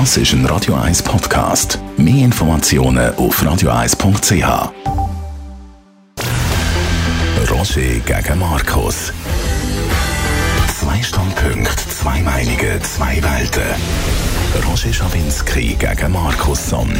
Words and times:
Das 0.00 0.16
ist 0.16 0.32
ein 0.32 0.44
Radio 0.46 0.74
1 0.74 1.04
Podcast. 1.04 1.78
Mehr 1.96 2.24
Informationen 2.24 3.14
auf 3.14 3.40
radio1.ch. 3.40 4.72
Roger 7.48 8.00
gegen 8.04 8.38
Markus. 8.40 9.12
Zwei 10.80 11.00
Standpunkte, 11.00 11.88
zwei 11.88 12.20
Meinungen, 12.22 12.82
zwei 12.82 13.22
Welten. 13.22 13.62
Roger 14.68 14.92
Schawinski 14.92 15.76
gegen 15.78 16.10
Markus 16.10 16.70
Somm. 16.70 16.92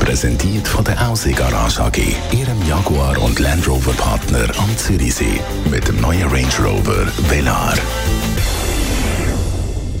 Präsentiert 0.00 0.66
von 0.66 0.84
der 0.84 1.00
Ausi 1.08 1.30
Garage 1.30 1.80
AG, 1.80 1.98
Ihrem 2.32 2.60
Jaguar 2.68 3.22
und 3.22 3.38
Land 3.38 3.68
Rover 3.68 3.92
Partner 3.92 4.48
am 4.58 4.76
Zürichsee. 4.76 5.40
Mit 5.70 5.86
dem 5.86 6.00
neuen 6.00 6.28
Range 6.28 6.58
Rover 6.60 7.06
Velar. 7.28 7.74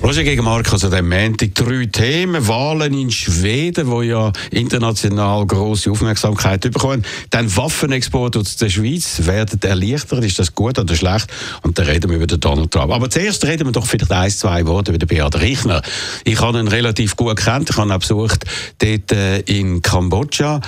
Roger 0.02 0.24
gegen 0.24 0.42
Markus 0.42 0.84
an 0.84 0.90
dem 0.90 1.08
Montag 1.08 1.54
drei 1.54 1.86
Themen. 1.86 2.48
Wahlen 2.48 2.92
in 2.92 3.12
Schweden, 3.12 3.86
wo 3.86 4.02
ja 4.02 4.32
international 4.50 5.46
große 5.46 5.92
Aufmerksamkeit 5.92 6.60
bekommen. 6.62 7.04
Dann 7.30 7.56
Waffenexport 7.56 8.36
aus 8.36 8.56
der 8.56 8.68
Schweiz 8.68 9.26
werden 9.26 9.60
erleichtert. 9.62 10.24
Ist 10.24 10.40
das 10.40 10.56
gut 10.56 10.80
oder 10.80 10.96
schlecht? 10.96 11.28
Und 11.62 11.78
dann 11.78 11.86
reden 11.86 12.10
wir 12.10 12.16
über 12.16 12.26
den 12.26 12.40
Donald 12.40 12.72
Trump. 12.72 12.92
Aber 12.92 13.08
zuerst 13.10 13.44
reden 13.44 13.68
wir 13.68 13.72
doch 13.72 13.86
vielleicht 13.86 14.10
ein, 14.10 14.30
zwei 14.30 14.66
Worte 14.66 14.90
über 14.90 14.98
den 14.98 15.06
Beat 15.06 15.40
Richner. 15.40 15.82
Ich 16.24 16.40
habe 16.40 16.58
ihn 16.58 16.66
relativ 16.66 17.14
gut 17.14 17.36
kennt. 17.36 17.70
Ich 17.70 17.76
habe 17.76 17.88
ihn 17.88 17.92
auch 17.92 18.00
besucht 18.00 18.44
dort 18.78 19.12
äh, 19.12 19.38
in 19.40 19.82
Kambodscha. 19.82 20.60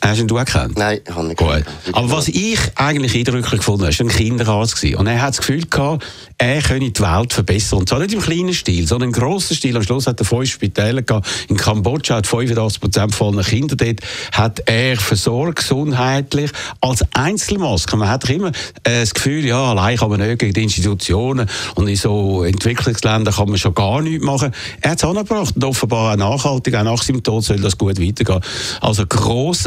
Hast 0.00 0.18
du 0.18 0.22
ihn 0.22 0.28
du 0.28 0.36
erkannt? 0.36 0.78
Nein, 0.78 1.00
ich 1.06 1.14
habe 1.14 1.26
nicht 1.26 1.36
Gut. 1.36 1.64
Aber 1.92 2.10
was 2.10 2.28
ich 2.28 2.58
eigentlich 2.74 3.14
eindrücklich 3.16 3.60
gefunden 3.60 3.84
habe, 3.84 3.98
war 3.98 4.06
ein 4.06 4.08
Kinderarzt. 4.08 4.76
Gewesen. 4.76 4.96
Und 4.96 5.06
er 5.06 5.20
hat 5.20 5.30
das 5.30 5.38
Gefühl 5.38 5.66
gehabt, 5.66 6.04
er 6.38 6.62
könne 6.62 6.90
die 6.90 7.02
Welt 7.02 7.32
verbessern. 7.32 7.80
Und 7.80 7.88
zwar 7.88 7.98
nicht 7.98 8.14
im 8.14 8.20
kleinen 8.20 8.54
Stil, 8.54 8.86
sondern 8.86 9.10
im 9.10 9.12
grossen 9.12 9.54
Stil. 9.54 9.76
Am 9.76 9.82
Schluss 9.82 10.06
hat 10.06 10.20
er 10.20 10.24
fünf 10.24 10.50
Spitäler 10.50 11.02
gehabt. 11.02 11.28
In 11.48 11.56
Kambodscha 11.56 12.16
hat 12.16 12.26
85 12.26 12.80
Prozent 12.80 13.14
von 13.14 13.34
allen 13.34 13.44
Kindern 13.44 13.76
dort 13.76 14.00
hat 14.32 14.62
er 14.66 14.96
versorgt, 14.96 15.58
gesundheitlich, 15.58 16.50
als 16.80 17.04
Einzelmaske. 17.12 17.96
Man 17.96 18.08
hat 18.08 18.28
immer 18.30 18.48
äh, 18.84 19.00
das 19.00 19.14
Gefühl, 19.14 19.44
ja, 19.44 19.70
allein 19.70 19.96
kann 19.96 20.10
man 20.10 20.20
nicht 20.20 20.38
gegen 20.38 20.52
die 20.52 20.62
Institutionen 20.62 21.48
und 21.74 21.88
in 21.88 21.96
so 21.96 22.42
Entwicklungsländern 22.44 23.34
kann 23.34 23.48
man 23.48 23.58
schon 23.58 23.74
gar 23.74 24.00
nichts 24.00 24.24
machen. 24.24 24.52
Er 24.80 24.92
hat 24.92 24.98
es 24.98 25.04
angebracht 25.04 25.54
und 25.56 25.64
offenbar 25.64 26.12
auch 26.12 26.16
nachhaltig, 26.16 26.74
auch 26.74 26.84
nach 26.84 27.02
seinem 27.02 27.22
Tod 27.22 27.44
soll 27.44 27.60
das 27.60 27.78
gut 27.78 28.00
weitergehen. 28.00 28.40
Also 28.80 29.06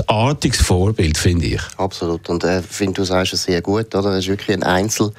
grossartiges 0.08 0.62
Vorbild, 0.62 1.18
finde 1.18 1.46
ich. 1.46 1.62
Absolut. 1.78 2.30
Und 2.30 2.44
äh, 2.44 2.62
finde, 2.62 2.94
du 2.94 3.04
sagst 3.04 3.34
es 3.34 3.44
sehr 3.44 3.62
gut, 3.62 3.94
oder? 3.94 4.12
Er 4.12 4.20
ist 4.20 4.28
wirklich 4.28 4.56
ein, 4.56 4.64
Einzel, 4.64 5.12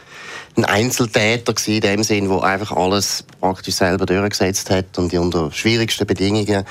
ein 0.57 0.65
Einzeltäter 0.65 1.53
gewesen, 1.53 1.75
in 1.75 1.81
dem 1.81 2.03
Sinn, 2.03 2.29
der 2.29 2.43
einfach 2.43 2.73
alles 2.73 3.25
praktisch 3.41 3.77
selber 3.77 4.07
durchgesetzt 4.07 4.71
hat 4.71 4.99
und 4.99 5.13
die 5.13 5.19
unter 5.19 5.53
schwierigsten 5.53 6.07
Bedingungen. 6.07 6.65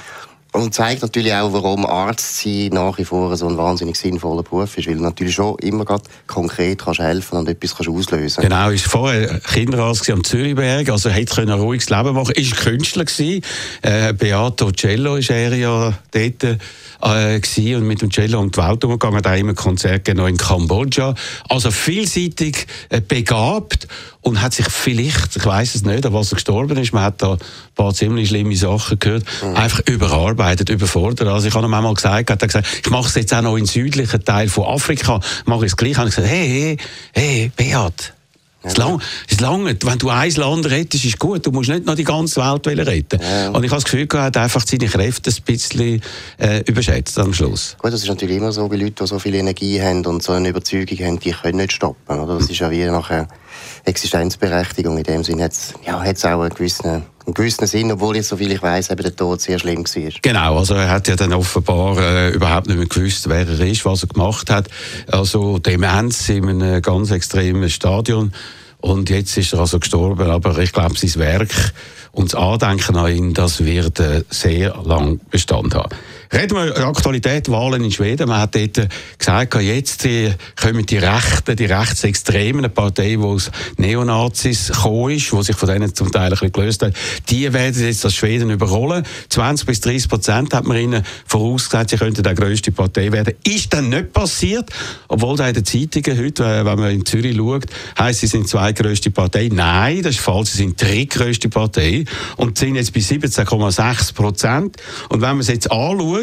Und 0.57 0.73
zeigt 0.73 1.03
natürlich 1.03 1.33
auch, 1.33 1.53
warum 1.53 1.85
Arzt 1.85 2.41
sein 2.41 2.69
nach 2.71 2.97
wie 2.97 3.05
vor 3.05 3.35
so 3.37 3.47
ein 3.47 3.57
wahnsinnig 3.57 3.95
sinnvoller 3.95 4.41
Beruf 4.41 4.75
ist, 4.77 4.87
weil 4.87 4.95
du 4.95 5.03
natürlich 5.03 5.35
schon 5.35 5.57
immer 5.59 5.85
grad 5.85 6.01
konkret 6.25 6.79
kannst 6.79 6.99
helfen 6.99 7.37
und 7.37 7.47
etwas 7.47 7.75
kannst 7.75 7.89
auslösen. 7.89 8.41
Genau, 8.41 8.69
ist 8.69 8.85
vorher 8.85 9.39
Kinderarzt 9.39 10.09
am 10.09 10.23
Zürichberg, 10.23 10.89
also 10.89 11.09
hätte 11.09 11.41
ein 11.41 11.51
ruhiges 11.51 11.89
Leben 11.89 12.13
machen. 12.13 12.33
Ist 12.33 12.57
Künstler 12.57 13.05
gewesen. 13.05 13.43
Äh, 13.83 14.13
Beato 14.13 14.71
Cello 14.71 15.17
ist 15.17 15.29
er 15.29 15.55
ja 15.55 15.93
dort 16.11 16.43
äh, 16.43 17.39
gewesen 17.39 17.75
und 17.75 17.87
mit 17.87 18.01
dem 18.01 18.09
Cello 18.09 18.39
um 18.39 18.49
die 18.49 18.57
Welt 18.57 18.83
umgegangen, 18.83 19.23
auch 19.23 19.37
immer 19.37 19.53
Konzerte 19.53 19.99
gegeben, 19.99 20.27
in 20.27 20.37
Kambodscha. 20.37 21.13
Also 21.49 21.69
vielseitig 21.69 22.65
äh, 22.89 22.99
begabt 22.99 23.87
und 24.21 24.41
hat 24.41 24.53
sich 24.53 24.67
vielleicht, 24.67 25.35
ich 25.35 25.45
weiß 25.45 25.75
es 25.75 25.83
nicht, 25.83 26.05
an 26.05 26.13
was 26.13 26.31
er 26.31 26.35
gestorben 26.35 26.77
ist, 26.77 26.93
man 26.93 27.03
hat 27.03 27.21
da 27.21 27.37
paar 27.77 27.93
ziemlich 27.93 28.29
schlimme 28.29 28.55
Sachen 28.55 28.99
gehört, 28.99 29.23
Mhm. 29.41 29.55
einfach 29.55 29.81
überarbeitet, 29.85 30.69
überfordert. 30.69 31.27
Also 31.27 31.47
ich 31.47 31.53
habe 31.53 31.65
ihm 31.65 31.73
einmal 31.73 31.93
gesagt, 31.93 32.29
hat 32.29 32.41
er 32.41 32.47
gesagt, 32.47 32.67
ich 32.83 32.89
mache 32.89 33.07
es 33.07 33.15
jetzt 33.15 33.33
auch 33.33 33.41
noch 33.41 33.55
im 33.55 33.65
südlichen 33.65 34.25
Teil 34.25 34.49
von 34.49 34.65
Afrika, 34.65 35.19
mache 35.45 35.65
ich 35.65 35.71
es 35.71 35.77
gleich. 35.77 35.97
Habe 35.97 36.09
ich 36.09 36.15
gesagt, 36.15 36.31
hey, 36.33 36.77
hey, 37.13 37.21
hey, 37.23 37.51
Beat, 37.55 38.13
es 38.63 38.75
lang, 38.75 39.01
es 39.29 39.39
langt. 39.39 39.85
Wenn 39.85 39.97
du 39.97 40.09
ein 40.09 40.31
Land 40.31 40.69
rettest, 40.69 41.05
ist 41.05 41.19
gut. 41.19 41.45
Du 41.45 41.51
musst 41.51 41.69
nicht 41.69 41.85
noch 41.85 41.95
die 41.95 42.03
ganze 42.03 42.41
Welt 42.41 42.67
retten. 42.67 43.19
Ja. 43.21 43.49
Und 43.49 43.63
ich 43.63 43.71
habe 43.71 43.81
das 43.81 43.85
Gefühl, 43.85 44.07
er 44.11 44.23
hat 44.23 44.35
einfach 44.35 44.65
seine 44.67 44.87
Kräfte 44.87 45.29
ein 45.29 45.43
bisschen 45.45 46.01
äh, 46.37 46.63
überschätzt 46.65 47.17
am 47.19 47.33
Schluss. 47.33 47.77
Gut, 47.79 47.93
das 47.93 48.01
ist 48.01 48.09
natürlich 48.09 48.35
immer 48.37 48.51
so 48.51 48.67
bei 48.67 48.75
Leuten, 48.75 48.95
die 48.95 49.07
so 49.07 49.19
viel 49.19 49.35
Energie 49.35 49.81
haben 49.81 50.05
und 50.05 50.21
so 50.21 50.33
eine 50.33 50.49
Überzeugung 50.49 50.97
haben, 50.97 51.19
die 51.19 51.31
können 51.31 51.57
nicht 51.57 51.71
stoppen. 51.71 52.19
Oder? 52.19 52.39
Das 52.39 52.49
ist 52.49 52.59
ja 52.59 52.69
wie 52.69 52.83
nachher 52.85 53.27
Existenzberechtigung. 53.85 54.97
In 54.97 55.03
dem 55.03 55.23
Sinne 55.23 55.43
hat 55.43 55.53
es 55.53 55.73
ja, 55.85 55.97
auch 55.97 56.41
einen 56.41 56.49
gewissen, 56.49 56.85
einen 56.85 57.33
gewissen 57.33 57.67
Sinn, 57.67 57.91
obwohl 57.91 58.15
jetzt, 58.15 58.29
soviel 58.29 58.51
ich 58.51 58.61
weiß, 58.61 58.87
der 58.87 59.15
Tod 59.15 59.41
sehr 59.41 59.59
schlimm 59.59 59.83
war. 59.85 60.11
Genau, 60.21 60.57
also 60.57 60.75
er 60.75 60.89
hat 60.89 61.07
ja 61.07 61.15
dann 61.15 61.33
offenbar 61.33 61.97
äh, 61.99 62.29
überhaupt 62.31 62.67
nicht 62.67 62.77
mehr 62.77 62.87
gewusst, 62.87 63.27
wer 63.29 63.47
er 63.47 63.59
ist, 63.59 63.85
was 63.85 64.03
er 64.03 64.09
gemacht 64.09 64.49
hat. 64.49 64.67
Also 65.11 65.59
Demenz 65.59 66.29
in 66.29 66.47
einem 66.49 66.81
ganz 66.81 67.11
extremen 67.11 67.69
Stadion. 67.69 68.33
Und 68.79 69.09
jetzt 69.09 69.35
ist 69.37 69.53
er 69.53 69.59
also 69.59 69.79
gestorben, 69.79 70.29
aber 70.29 70.57
ich 70.59 70.71
glaube, 70.71 70.97
sein 70.97 71.19
Werk 71.21 71.73
und 72.11 72.33
das 72.33 72.39
Andenken 72.39 72.95
an 72.95 73.11
ihn, 73.11 73.33
das 73.33 73.63
wird 73.63 73.99
äh, 73.99 74.23
sehr 74.29 74.75
lang 74.83 75.19
Bestand 75.29 75.75
haben. 75.75 75.89
Reden 76.33 76.57
wir 76.57 76.65
über 76.67 76.87
Aktualität, 76.87 77.49
Wahlen 77.49 77.83
in 77.83 77.91
Schweden. 77.91 78.27
Man 78.27 78.41
hat 78.41 78.55
dort 78.55 78.77
äh, 78.77 78.87
gesagt, 79.17 79.55
jetzt 79.55 80.05
äh, 80.05 80.33
kommen 80.59 80.85
die 80.85 80.97
Rechten, 80.97 81.55
die 81.55 81.65
Rechtsextremen, 81.65 82.65
eine 82.65 82.69
Partei, 82.69 83.15
die 83.15 83.17
aus 83.17 83.49
Neonazis 83.77 84.67
gekommen 84.67 85.11
ist, 85.11 85.31
die 85.31 85.43
sich 85.43 85.55
von 85.55 85.69
denen 85.69 85.95
zum 85.95 86.11
Teil 86.11 86.25
ein 86.25 86.29
bisschen 86.31 86.51
gelöst 86.51 86.81
hat, 86.83 86.93
die 87.29 87.51
werden 87.53 87.81
jetzt 87.81 88.03
das 88.03 88.13
Schweden 88.13 88.49
überholen. 88.49 89.05
20 89.29 89.65
bis 89.65 89.79
30 89.81 90.09
Prozent 90.09 90.53
hat 90.53 90.65
man 90.65 90.77
ihnen 90.77 91.03
vorausgesagt, 91.25 91.91
sie 91.91 91.97
könnten 91.97 92.23
die 92.23 92.35
grösste 92.35 92.71
Partei 92.71 93.11
werden. 93.11 93.33
Ist 93.45 93.73
dann 93.73 93.89
nicht 93.89 94.11
passiert, 94.11 94.69
obwohl 95.07 95.37
da 95.37 95.47
in 95.47 95.53
den 95.53 95.65
Zeitungen 95.65 96.19
heute, 96.19 96.43
äh, 96.43 96.65
wenn 96.65 96.79
man 96.79 96.91
in 96.91 97.05
Zürich 97.05 97.37
schaut, 97.37 97.65
heisst, 97.97 98.19
sie 98.19 98.27
sind 98.27 98.43
die 98.43 98.47
zweitgrößte 98.47 99.11
Partei. 99.11 99.49
Nein, 99.51 100.01
das 100.01 100.15
ist 100.15 100.21
falsch, 100.21 100.49
sie 100.49 100.57
sind 100.57 100.81
die 100.81 100.85
drittgrößte 100.85 101.47
Partei 101.47 102.03
und 102.35 102.57
sind 102.57 102.75
jetzt 102.75 102.93
bei 102.93 102.99
17,6 102.99 104.13
Prozent. 104.13 104.77
Und 105.07 105.21
wenn 105.21 105.29
man 105.29 105.39
es 105.39 105.47
jetzt 105.47 105.71
anschaut, 105.71 106.16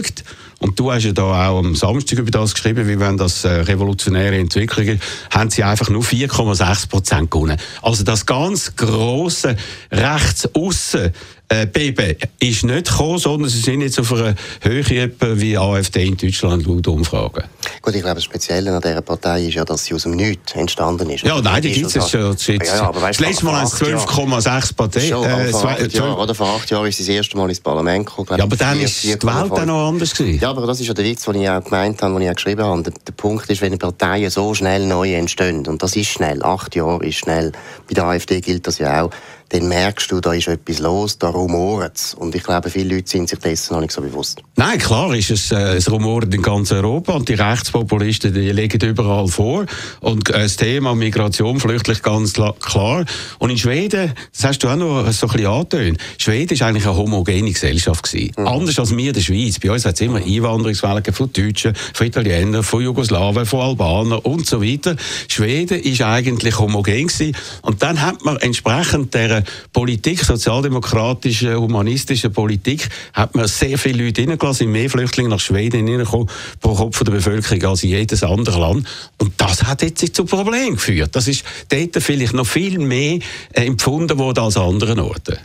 und 0.59 0.78
du 0.78 0.91
hast 0.91 1.05
ja 1.05 1.12
da 1.12 1.49
auch 1.49 1.59
am 1.59 1.75
Samstag 1.75 2.19
über 2.19 2.31
das 2.31 2.55
geschrieben, 2.55 2.88
wie 2.88 2.99
wenn 2.99 3.16
das 3.16 3.44
äh, 3.44 3.49
revolutionäre 3.49 4.37
Entwicklungen, 4.37 5.00
haben 5.31 5.50
sie 5.50 5.62
einfach 5.62 5.91
nur 5.91 6.03
4,6 6.03 6.88
Prozent 6.88 7.31
gewonnen. 7.31 7.59
Also 7.82 8.03
das 8.05 8.25
ganz 8.27 8.75
große 8.75 9.56
rechts 9.91 10.49
aussen 10.55 11.12
äh, 11.49 11.66
Beben 11.66 12.16
ist 12.41 12.65
nicht 12.65 12.88
gekommen, 12.88 13.19
sondern 13.19 13.50
sie 13.50 13.60
sind 13.60 13.82
jetzt 13.82 13.99
auf 13.99 14.12
einer 14.12 14.34
Höhe 14.62 15.10
wie 15.21 15.59
AfD 15.59 16.06
in 16.06 16.16
Deutschland 16.16 16.66
laut 16.66 16.87
Umfragen. 16.87 17.44
Gut, 17.82 17.94
ich 17.94 18.00
glaube, 18.00 18.16
das 18.16 18.25
Spezielle 18.25 18.75
an 18.75 18.81
dieser 18.81 19.03
Partei 19.03 19.44
ist 19.47 19.55
ja, 19.55 19.65
dass 19.65 19.84
sie 19.84 19.94
aus 19.94 20.05
dem 20.05 20.12
Nichts 20.12 20.53
entstanden 20.55 21.10
ist. 21.10 21.22
Ja, 21.22 21.41
nein, 21.41 21.60
die 21.60 21.72
gibt 21.72 21.94
es 21.94 22.12
Ja, 22.12 22.32
das 22.32 23.21
letzte 23.21 23.44
Mal 23.44 23.53
vor 23.55 23.60
haben 23.60 23.69
es 23.69 23.75
acht 23.75 23.87
Jahren- 23.87 24.41
12,6 24.41 24.75
Partei. 24.75 25.00
Äh, 25.09 25.49
vor 25.50 25.71
acht 25.71 25.93
Jahren, 25.93 26.16
oder? 26.19 26.34
Vor 26.34 26.49
acht 26.49 26.71
Jahren 26.71 26.87
ist 26.87 26.97
sie 26.97 27.03
das 27.05 27.15
erste 27.15 27.37
Mal 27.37 27.49
ins 27.49 27.61
Parlament 27.61 28.06
gekommen. 28.06 28.28
Ja, 28.38 28.44
aber 28.44 28.56
dann 28.56 28.81
ist 28.81 29.05
die 29.05 29.09
Welt 29.11 29.25
auch 29.25 29.65
noch 29.66 29.88
anders 29.88 30.15
gewesen. 30.15 30.41
Ja, 30.41 30.50
aber 30.50 30.66
das 30.66 30.81
ist 30.81 30.87
ja 30.87 30.94
der 30.94 31.05
Witz, 31.05 31.25
den 31.25 31.43
ich 31.43 31.49
auch 31.49 31.62
gemeint 31.62 32.00
habe, 32.03 32.15
den 32.15 32.22
ich 32.22 32.31
auch 32.31 32.34
geschrieben 32.34 32.65
habe. 32.65 32.82
Der, 32.82 32.93
der 33.06 33.12
Punkt 33.12 33.49
ist, 33.50 33.61
wenn 33.61 33.78
Parteien 33.78 34.31
so 34.31 34.55
schnell 34.55 34.87
neu 34.87 35.15
entstehen, 35.15 35.66
und 35.66 35.82
das 35.82 35.94
ist 35.97 36.09
schnell, 36.09 36.43
acht 36.43 36.75
Jahre 36.75 37.05
ist 37.05 37.16
schnell, 37.16 37.53
bei 37.87 37.94
der 37.94 38.05
AfD 38.05 38.41
gilt 38.41 38.66
das 38.66 38.78
ja 38.78 39.03
auch, 39.03 39.11
dann 39.50 39.69
merkst 39.69 40.10
du, 40.10 40.21
da 40.21 40.32
ist 40.32 40.49
etwas 40.49 40.78
los, 40.78 41.19
da 41.19 41.28
rumoret 41.28 41.97
es. 41.97 42.15
Und 42.15 42.34
ich 42.34 42.43
glaube, 42.43 42.71
viele 42.71 42.97
Leute 42.97 43.09
sind 43.10 43.28
sich 43.28 43.38
dessen 43.38 43.75
noch 43.75 43.81
nicht 43.81 43.93
so 43.93 44.00
bewusst. 44.00 44.43
Nein, 44.56 44.78
klar 44.78 45.15
ist 45.15 45.31
es, 45.31 45.53
äh, 45.53 45.77
es 45.77 45.91
rumort 45.91 46.32
in 46.34 46.43
ganz 46.43 46.72
Europa 46.72 47.12
und 47.12 47.28
die 47.28 47.34
Rechtspopulisten, 47.34 48.32
die 48.32 48.50
legen 48.53 48.81
überall 48.87 49.28
vor. 49.28 49.66
Und 50.00 50.31
äh, 50.31 50.43
das 50.44 50.56
Thema 50.56 50.94
Migration, 50.94 51.60
Flüchtling 51.60 51.99
ganz 52.03 52.37
la- 52.37 52.55
klar. 52.60 53.05
Und 53.38 53.50
in 53.50 53.59
Schweden, 53.59 54.12
das 54.32 54.44
hast 54.44 54.59
du 54.60 54.69
auch 54.69 54.77
noch 54.77 55.10
so 55.12 55.27
ein 55.27 55.32
bisschen 55.32 55.47
angetönt, 55.47 55.99
Schweden 56.19 56.59
war 56.61 56.69
eigentlich 56.69 56.87
eine 56.87 56.97
homogene 56.97 57.53
Gesellschaft. 57.53 58.05
Gewesen. 58.05 58.32
Anders 58.37 58.79
als 58.79 58.97
wir 58.97 59.08
in 59.08 59.12
der 59.12 59.20
Schweiz. 59.20 59.58
Bei 59.58 59.70
uns 59.70 59.85
hat 59.85 59.94
es 59.94 60.00
immer 60.00 60.19
Einwanderungswellen 60.19 61.05
von 61.12 61.32
Deutschen, 61.32 61.75
von 61.75 62.06
Italienern, 62.06 62.62
von 62.62 62.82
Jugoslawen, 62.82 63.47
von 63.47 63.61
Albanern 63.61 64.19
und 64.20 64.47
so 64.47 64.62
weiter. 64.62 64.97
Schweden 65.29 65.81
ist 65.81 66.02
eigentlich 66.02 66.58
homogen 66.58 67.06
gewesen. 67.06 67.37
Und 67.62 67.82
dann 67.82 68.00
hat 68.02 68.25
man 68.25 68.37
entsprechend 68.38 69.14
der 69.14 69.33
Politik, 69.72 70.22
sozialdemokratischen, 70.22 71.56
humanistischen 71.56 72.32
Politik, 72.32 72.88
hat 73.12 73.34
man 73.34 73.48
sehr 73.48 73.78
viele 73.78 74.04
Leute 74.04 74.22
reingelassen, 74.22 74.66
sind 74.66 74.72
mehr 74.72 74.90
Flüchtlinge 74.90 75.31
nach 75.31 75.40
Schweden 75.40 75.86
hineingekommen, 75.86 76.28
pro 76.60 76.75
Kopf 76.75 77.02
der 77.02 77.12
Bevölkerung 77.12 77.64
als 77.64 77.82
in 77.82 77.90
jedes 77.90 78.22
andere 78.22 78.60
Land. 78.60 78.86
Und 79.19 79.32
das 79.38 79.64
hat 79.64 79.82
jetzt 79.82 80.14
zu 80.14 80.25
Problemen 80.25 80.75
geführt. 80.75 81.16
Das 81.16 81.28
ist 81.28 81.44
dort 81.69 82.02
vielleicht 82.02 82.34
noch 82.34 82.46
viel 82.46 82.78
mehr 82.78 83.19
äh, 83.52 83.66
empfunden 83.66 84.19
worden 84.19 84.40
als 84.40 84.56
an 84.56 84.69
anderen 84.69 85.00
Orten. 85.00 85.38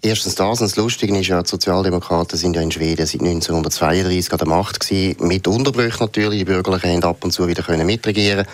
Erstens 0.00 0.34
das, 0.34 0.60
und 0.60 0.70
das 0.70 0.76
Lustige 0.76 1.18
ist 1.18 1.28
ja, 1.28 1.42
die 1.42 1.48
Sozialdemokraten 1.48 2.38
sind 2.38 2.56
ja 2.56 2.62
in 2.62 2.70
Schweden 2.70 3.06
seit 3.06 3.22
1932 3.22 4.32
an 4.32 4.38
der 4.38 4.48
Macht 4.48 4.80
gewesen, 4.80 5.16
mit 5.20 5.48
Unterbrüchen 5.48 5.96
natürlich, 6.00 6.40
die 6.40 6.44
Bürgerlichen 6.44 6.90
haben 6.90 7.04
ab 7.04 7.24
und 7.24 7.32
zu 7.32 7.48
wieder 7.48 7.62
können 7.62 7.86
mitregieren 7.86 8.46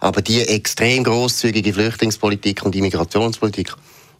aber 0.00 0.22
die 0.22 0.42
extrem 0.42 1.04
grosszügige 1.04 1.72
Flüchtlingspolitik 1.72 2.64
und 2.64 2.74
Immigrationspolitik 2.76 3.72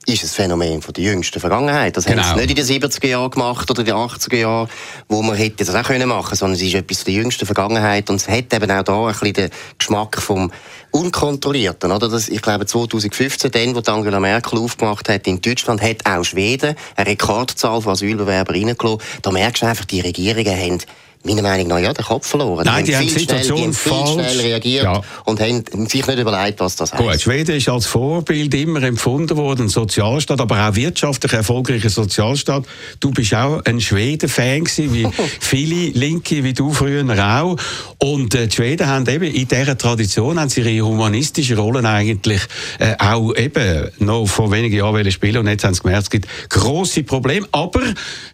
ist 0.08 0.24
ein 0.24 0.28
Phänomen 0.28 0.80
von 0.80 0.94
der 0.94 1.04
jüngsten 1.04 1.38
Vergangenheit. 1.38 1.96
Das 1.96 2.06
genau. 2.06 2.22
haben 2.22 2.38
sie 2.38 2.46
nicht 2.46 2.58
in 2.58 2.80
den 2.80 2.90
70er 2.90 3.06
Jahren 3.06 3.30
gemacht 3.30 3.70
oder 3.70 3.80
in 3.80 3.86
den 3.86 3.94
80er 3.94 4.36
Jahren, 4.36 4.68
wo 5.08 5.20
man 5.22 5.36
hätte 5.36 5.64
das 5.64 5.74
auch 5.74 5.82
können 5.82 6.08
machen 6.08 6.34
sondern 6.34 6.56
es 6.56 6.62
ist 6.62 6.74
etwas 6.74 7.02
von 7.02 7.12
der 7.12 7.22
jüngsten 7.22 7.46
Vergangenheit 7.46 8.08
und 8.08 8.16
es 8.16 8.28
hat 8.28 8.52
eben 8.52 8.70
auch 8.70 8.82
da 8.82 9.06
ein 9.06 9.12
bisschen 9.12 9.32
den 9.34 9.50
Geschmack 9.78 10.20
vom 10.20 10.50
Unkontrollierten. 10.90 11.92
Oder? 11.92 12.08
Das, 12.08 12.28
ich 12.30 12.40
glaube, 12.40 12.64
2015, 12.64 13.50
dann, 13.50 13.74
wo 13.74 13.80
Angela 13.90 14.18
Merkel 14.18 14.58
aufgemacht 14.58 15.08
hat 15.10 15.26
in 15.26 15.42
Deutschland, 15.42 15.82
hat 15.82 16.06
auch 16.06 16.24
Schweden 16.24 16.74
eine 16.96 17.06
Rekordzahl 17.06 17.82
von 17.82 17.92
Asylbewerbern 17.92 18.56
reingelassen. 18.56 19.02
Da 19.20 19.30
merkst 19.30 19.62
du 19.62 19.66
einfach, 19.66 19.84
die 19.84 20.00
Regierungen 20.00 20.56
haben 20.56 20.78
meiner 21.24 21.42
Meinung 21.42 21.68
nach 21.68 21.78
ja, 21.78 21.92
den 21.92 22.04
Kopf 22.04 22.26
verloren. 22.26 22.64
Nein, 22.64 22.84
die, 22.84 22.90
die 22.90 22.96
haben 22.96 23.06
die 23.06 23.10
Situation 23.10 23.58
schnell, 23.58 23.70
die 23.70 23.90
haben 23.90 24.06
viel 24.06 24.24
schnell 24.24 24.40
reagiert 24.46 24.84
ja. 24.84 25.02
und 25.24 25.40
haben 25.40 25.64
sich 25.88 26.06
nicht 26.06 26.18
überlegt, 26.18 26.60
was 26.60 26.76
das 26.76 26.92
heißt. 26.92 27.02
Gut, 27.02 27.20
Schweden 27.20 27.56
ist 27.56 27.68
als 27.68 27.86
Vorbild 27.86 28.54
immer 28.54 28.82
empfunden 28.82 29.36
worden, 29.36 29.68
Sozialstaat, 29.68 30.40
aber 30.40 30.68
auch 30.68 30.74
wirtschaftlich 30.74 31.32
erfolgreicher 31.32 31.90
Sozialstaat. 31.90 32.64
Du 33.00 33.10
bist 33.10 33.34
auch 33.34 33.64
ein 33.64 33.80
Schweden-Fan 33.80 34.66
wie 34.76 35.06
viele 35.40 35.90
Linke, 35.90 36.44
wie 36.44 36.52
du 36.52 36.72
früher 36.72 37.04
auch. 37.18 37.56
Und 37.98 38.34
äh, 38.34 38.46
die 38.46 38.54
Schweden 38.54 38.86
haben 38.86 39.06
eben 39.08 39.24
in 39.24 39.48
dieser 39.48 39.76
Tradition 39.76 40.38
haben 40.38 40.48
sie 40.48 40.60
ihre 40.60 40.86
humanistische 40.86 41.56
Rollen 41.56 41.86
eigentlich 41.86 42.42
äh, 42.78 42.94
auch 42.98 43.34
eben 43.34 43.88
noch 43.98 44.26
vor 44.26 44.50
wenigen 44.50 44.76
Jahren 44.76 45.10
spielen 45.10 45.38
und 45.38 45.48
jetzt 45.48 45.64
haben 45.64 45.74
sie 45.74 45.82
gemerkt, 45.82 46.04
es 46.04 46.10
gibt 46.10 46.28
grosse 46.48 47.02
Probleme, 47.02 47.46
aber 47.52 47.82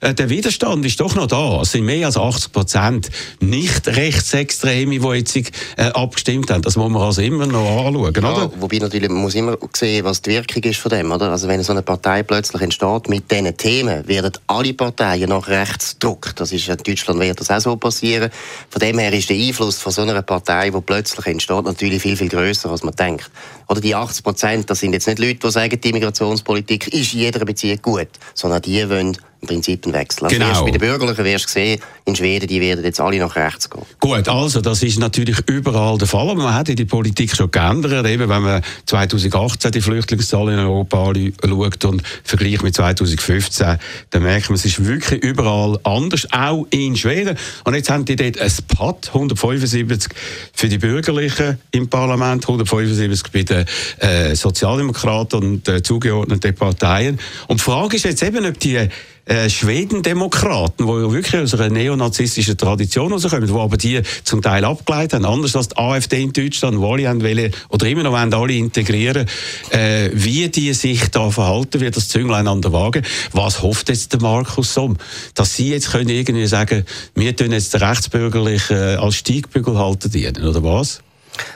äh, 0.01 0.15
der 0.15 0.29
Widerstand 0.29 0.85
ist 0.85 1.01
doch 1.01 1.15
noch 1.15 1.27
da. 1.27 1.63
Es 1.63 1.73
sind 1.73 1.85
mehr 1.85 2.07
als 2.07 2.17
80 2.17 2.53
Prozent 2.53 2.74
Prozent 2.75 3.11
nicht 3.41 3.87
Rechtsextreme, 3.87 4.99
die 4.99 5.09
jetzt 5.19 5.37
äh, 5.76 5.85
abgestimmt 5.94 6.50
haben. 6.50 6.62
Das 6.62 6.76
muss 6.76 6.91
man 6.91 7.03
also 7.03 7.23
immer 7.23 7.47
noch 7.47 7.87
anschauen, 7.87 8.12
ja, 8.15 8.32
oder? 8.32 8.50
Wobei 8.59 8.79
natürlich, 8.79 9.09
man 9.09 9.23
muss 9.23 9.35
immer 9.35 9.56
sehen, 9.73 10.05
was 10.05 10.23
die 10.23 10.31
Wirkung 10.31 10.62
ist 10.65 10.81
von 10.81 10.91
dem, 10.91 11.11
oder? 11.12 11.31
Also 11.31 11.47
wenn 11.47 11.62
so 11.62 11.73
eine 11.73 11.82
Partei 11.82 12.23
plötzlich 12.23 12.62
entsteht 12.62 13.09
mit 13.09 13.31
diesen 13.31 13.56
Themen, 13.56 14.06
werden 14.09 14.32
alle 14.49 14.75
Parteien 14.75 15.29
nach 15.29 15.47
rechts 15.47 15.94
gedruckt. 15.99 16.41
Das 16.41 16.53
ist 16.53 16.69
in 16.69 16.76
Deutschland 16.76 17.21
wird 17.21 17.41
das 17.41 17.50
auch 17.50 17.61
so 17.61 17.76
passieren. 17.76 18.31
Von 18.71 18.81
dem 18.81 18.99
her 18.99 19.12
ist 19.12 19.31
der 19.31 19.37
Einfluss 19.37 19.79
von 19.79 19.93
so 19.93 20.03
einer 20.03 20.23
Partei, 20.23 20.71
die 20.71 20.81
plötzlich 20.81 21.26
entsteht, 21.26 21.65
natürlich 21.65 22.03
viel, 22.03 22.17
viel 22.17 22.29
größer, 22.29 22.71
als 22.71 22.82
man 22.82 22.94
denkt. 22.94 23.31
Oder 23.69 23.81
die 23.81 23.94
80 23.94 24.25
Prozent, 24.25 24.70
das 24.70 24.81
sind 24.81 24.93
jetzt 24.93 25.06
nicht 25.06 25.19
Leute, 25.19 25.37
die 25.37 25.50
sagen, 25.50 25.81
die 25.81 25.90
Immigrationspolitik 25.90 26.88
ist 26.88 27.14
in 27.14 27.20
jeder 27.20 27.44
Beziehung 27.44 27.78
gut, 27.82 28.08
sondern 28.34 28.62
die 28.62 28.88
wollen 28.88 29.16
im 29.44 29.49
Prinzip 29.49 29.84
einen 29.84 29.94
Wechsel. 29.94 30.25
Also 30.25 30.37
genau. 30.38 30.64
bei 30.64 30.70
den 30.70 30.81
Bürgerlichen 30.81 31.25
wirst 31.25 31.46
du 31.46 31.50
sehen, 31.50 31.81
in 32.06 32.16
Schweden, 32.16 32.46
die 32.46 32.61
werden 32.61 32.84
jetzt 32.84 33.00
alle 33.00 33.19
nach 33.19 33.37
rechts 33.37 33.69
gehen. 33.69 33.82
Gut, 34.00 34.28
also 34.28 34.61
das 34.61 34.82
ist 34.82 34.99
natürlich 34.99 35.38
überall 35.46 35.99
der 35.99 36.08
Fall. 36.08 36.28
Aber 36.28 36.43
man 36.43 36.55
hat 36.55 36.69
die 36.69 36.84
Politik 36.84 37.34
schon 37.34 37.50
geändert. 37.50 38.06
Eben, 38.06 38.28
wenn 38.28 38.43
man 38.43 38.62
2018 38.87 39.70
die 39.72 39.81
Flüchtlingszahlen 39.81 40.58
in 40.58 40.61
Europa 40.61 41.12
schaut 41.44 41.84
und 41.84 42.02
vergleicht 42.25 42.62
mit 42.62 42.75
2015, 42.75 43.78
dann 44.11 44.22
merkt 44.22 44.49
man, 44.49 44.56
es 44.56 44.64
ist 44.64 44.84
wirklich 44.84 45.22
überall 45.22 45.78
anders, 45.84 46.26
auch 46.32 46.66
in 46.70 46.96
Schweden. 46.96 47.37
Und 47.64 47.75
jetzt 47.75 47.90
haben 47.90 48.05
die 48.05 48.16
dort 48.16 48.38
ein 48.38 48.52
Pad, 48.69 49.08
175 49.08 50.12
für 50.52 50.69
die 50.69 50.78
Bürgerlichen 50.78 51.58
im 51.70 51.88
Parlament, 51.88 52.44
175 52.44 53.31
bei 53.32 53.43
den 53.43 53.54
äh, 53.99 54.35
Sozialdemokraten 54.35 55.43
und 55.43 55.69
äh, 55.69 55.83
zugeordneten 55.83 56.55
Parteien. 56.55 57.19
Und 57.49 57.61
die 57.61 57.65
Frage 57.65 57.97
ist 57.97 58.05
jetzt 58.05 58.23
eben, 58.23 58.45
ob 58.47 58.59
die 58.59 58.89
äh, 59.27 59.49
Schweden-Demokraten, 59.49 60.87
die 60.87 61.12
wirklich 61.12 61.41
aus 61.41 61.55
einer 61.55 61.71
neonazistischen 61.71 62.59
Tradition 62.59 63.12
rauskommen, 63.12 63.47
die 63.47 63.55
aber 63.55 63.77
die 63.77 64.03
zum 64.23 64.43
Teil 64.43 64.65
abgeleitet 64.65 65.15
haben, 65.15 65.25
anders 65.25 65.56
als 65.56 65.69
die 65.69 65.79
AfD 65.79 66.23
in 66.23 66.33
Deutschland, 66.33 66.79
wo 66.79 66.93
alle 66.93 67.05
wollen, 67.05 67.53
oder 67.71 67.87
immer 67.87 68.03
noch 68.03 68.12
wollen, 68.12 68.35
alle 68.35 68.53
integrieren, 68.53 69.27
äh, 69.71 70.11
wie 70.12 70.49
die 70.49 70.75
sich 70.75 71.09
da 71.09 71.31
verhalten, 71.31 71.81
wie 71.81 71.91
das 71.91 72.09
Zünglein 72.09 72.47
an 72.47 72.61
der 72.61 72.73
Waage. 72.73 73.03
Was 73.33 73.62
hofft 73.62 73.89
jetzt 73.89 74.12
der 74.12 74.21
Markus 74.21 74.75
Somm? 74.75 74.99
Dass 75.35 75.57
sie 75.57 75.71
jetzt 75.71 75.91
können 75.91 76.11
irgendwie 76.11 76.47
sagen, 76.47 76.85
wir 77.15 77.35
tun 77.35 77.53
jetzt 77.53 77.73
den 77.73 77.83
Rechtsbürgerlichen 77.83 78.77
äh, 78.77 78.97
als 78.97 79.17
Steigbügel 79.17 79.79
halten 79.79 80.47
oder 80.47 80.62
was? 80.62 81.00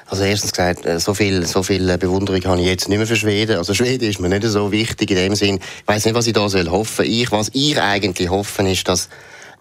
Also 0.06 0.24
erstens 0.24 0.52
gesagt, 0.52 0.86
äh, 0.86 0.98
so 0.98 1.14
viel, 1.14 1.46
so 1.46 1.62
viel 1.62 1.88
äh, 1.88 1.96
Bewunderung 1.98 2.42
habe 2.44 2.60
ich 2.60 2.66
jetzt 2.66 2.88
nicht 2.88 2.98
mehr 2.98 3.06
für 3.06 3.16
Schweden. 3.16 3.58
Also 3.58 3.74
Schweden 3.74 4.08
ist 4.08 4.20
mir 4.20 4.28
nicht 4.28 4.44
so 4.44 4.72
wichtig 4.72 5.10
in 5.10 5.16
dem 5.16 5.34
Sinn. 5.34 5.56
Ich 5.56 5.88
weiß 5.88 6.04
nicht, 6.04 6.14
was 6.14 6.26
ich 6.26 6.32
da 6.32 6.48
soll 6.48 6.68
hoffen. 6.68 7.04
Ich, 7.04 7.30
was 7.30 7.50
ich 7.52 7.80
eigentlich 7.80 8.30
hoffen, 8.30 8.66
ist, 8.66 8.88
dass 8.88 9.08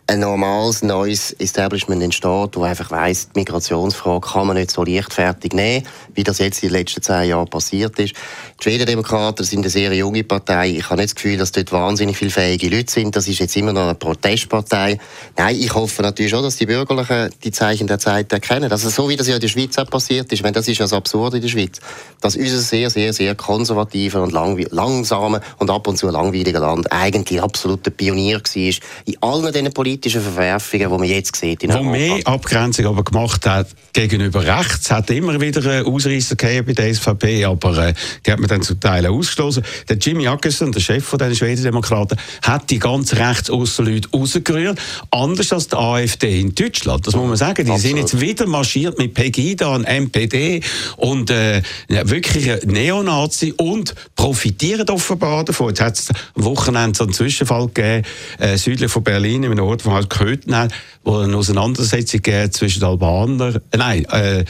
ein 0.09 0.21
normales, 0.21 0.83
neues 0.83 1.33
Establishment 1.33 2.01
entsteht, 2.01 2.55
wo 2.55 2.63
einfach 2.63 2.89
weiss, 2.91 3.27
die 3.27 3.39
Migrationsfrage 3.39 4.25
kann 4.25 4.47
man 4.47 4.55
nicht 4.55 4.71
so 4.71 4.85
leichtfertig 4.85 5.51
nehmen, 5.51 5.85
wie 6.15 6.23
das 6.23 6.37
jetzt 6.37 6.63
in 6.63 6.69
den 6.69 6.79
letzten 6.79 7.01
zehn 7.01 7.27
Jahren 7.29 7.49
passiert 7.49 7.99
ist. 7.99 8.13
Die 8.59 8.63
Schwedendemokraten 8.63 9.45
sind 9.45 9.59
eine 9.59 9.69
sehr 9.69 9.93
junge 9.93 10.23
Partei. 10.23 10.69
Ich 10.69 10.85
habe 10.85 11.01
nicht 11.01 11.09
das 11.09 11.15
Gefühl, 11.15 11.37
dass 11.37 11.51
dort 11.51 11.73
wahnsinnig 11.73 12.15
viele 12.15 12.31
fähige 12.31 12.69
Leute 12.69 12.89
sind. 12.89 13.17
Das 13.17 13.27
ist 13.27 13.39
jetzt 13.39 13.57
immer 13.57 13.73
noch 13.73 13.83
eine 13.83 13.95
Protestpartei. 13.95 14.97
Nein, 15.35 15.55
ich 15.59 15.75
hoffe 15.75 16.01
natürlich 16.01 16.31
schon, 16.31 16.41
dass 16.41 16.55
die 16.55 16.65
Bürgerlichen 16.65 17.29
die 17.43 17.51
Zeichen 17.51 17.87
der 17.87 17.99
Zeit 17.99 18.31
erkennen. 18.31 18.71
Also 18.71 18.89
so 18.89 19.09
wie 19.09 19.17
das 19.17 19.27
ja 19.27 19.35
in 19.35 19.41
der 19.41 19.49
Schweiz 19.49 19.77
auch 19.77 19.89
passiert 19.89 20.31
ist, 20.31 20.41
wenn 20.41 20.53
das 20.53 20.69
ist 20.69 20.77
ja 20.77 20.87
so 20.87 20.95
absurd 20.95 21.33
in 21.33 21.41
der 21.41 21.49
Schweiz, 21.49 21.79
dass 22.21 22.37
unser 22.37 22.59
sehr, 22.59 22.89
sehr, 22.89 23.11
sehr 23.11 23.35
konservativer 23.35 24.23
und 24.23 24.31
langsamer 24.31 25.41
und 25.59 25.69
ab 25.69 25.85
und 25.85 25.97
zu 25.97 26.09
langweiliger 26.09 26.61
Land 26.61 26.89
eigentlich 26.93 27.41
absoluter 27.41 27.91
Pionier 27.91 28.37
war 28.37 28.73
in 29.05 29.21
allen 29.21 29.51
diesen 29.51 29.73
Politiken 29.73 29.96
politischen 29.97 30.21
Verwerfungen, 30.21 30.89
die 30.89 30.97
man 30.97 31.07
jetzt 31.07 31.35
sieht 31.35 31.63
in 31.63 31.73
Wo 31.73 31.81
mehr 31.81 32.19
Abgrenzung 32.25 32.85
aber 32.85 33.03
gemacht 33.03 33.45
hat 33.47 33.67
gegenüber 33.93 34.45
rechts, 34.45 34.85
Es 34.85 34.91
hat 34.91 35.09
immer 35.09 35.41
wieder 35.41 35.87
Ausreißer 35.87 36.35
gegeben 36.35 36.67
bei 36.67 36.73
der 36.73 36.93
SVP, 36.93 37.45
aber 37.45 37.87
äh, 37.87 37.93
die 38.23 38.31
hat 38.31 38.39
man 38.39 38.47
dann 38.47 38.61
zum 38.61 38.79
Teil 38.79 39.07
ausgeschlossen. 39.07 39.63
Der 39.89 39.97
Jimmy 39.97 40.27
Åkesson, 40.27 40.71
der 40.71 40.81
Chef 40.81 41.03
von 41.03 41.17
den 41.17 41.35
Schwedendemokraten, 41.35 42.15
hat 42.43 42.69
die 42.69 42.77
ganz 42.77 43.15
rechtsaußen 43.15 43.85
Leute 43.85 44.07
rausgerührt, 44.13 44.77
anders 45.09 45.51
als 45.51 45.69
die 45.69 45.75
AfD 45.75 46.41
in 46.41 46.53
Deutschland. 46.53 47.07
Das 47.07 47.15
muss 47.15 47.27
man 47.27 47.37
sagen. 47.37 47.65
Die 47.65 47.71
Absolut. 47.71 47.81
sind 47.81 47.97
jetzt 47.97 48.21
wieder 48.21 48.45
marschiert 48.45 48.99
mit 48.99 49.15
Pegida 49.15 49.73
und 49.73 49.87
MPD 49.87 50.61
und 50.97 51.31
äh, 51.31 51.63
wirklich 51.87 52.65
Neonazi 52.65 53.55
und 53.57 53.95
profitieren 54.15 54.87
offenbar 54.89 55.43
davon. 55.43 55.69
Jetzt 55.69 55.81
hat 55.81 55.97
es 55.97 56.09
am 56.35 56.43
Wochenende 56.43 56.95
so 56.95 57.03
einen 57.03 57.13
Zwischenfall 57.13 57.65
gegeben, 57.67 58.05
äh, 58.37 58.57
südlich 58.57 58.91
von 58.91 59.03
Berlin, 59.03 59.41
in 59.41 59.51
einem 59.53 59.65
Ort, 59.65 59.86
Köthen 60.09 60.55
hat, 60.55 60.73
wo 61.03 61.17
eine 61.17 61.35
Auseinandersetzung 61.37 62.21
zwischen 62.51 62.83
Albanern, 62.83 63.61
äh, 63.71 63.77
nein, 63.77 64.05
äh, 64.05 64.45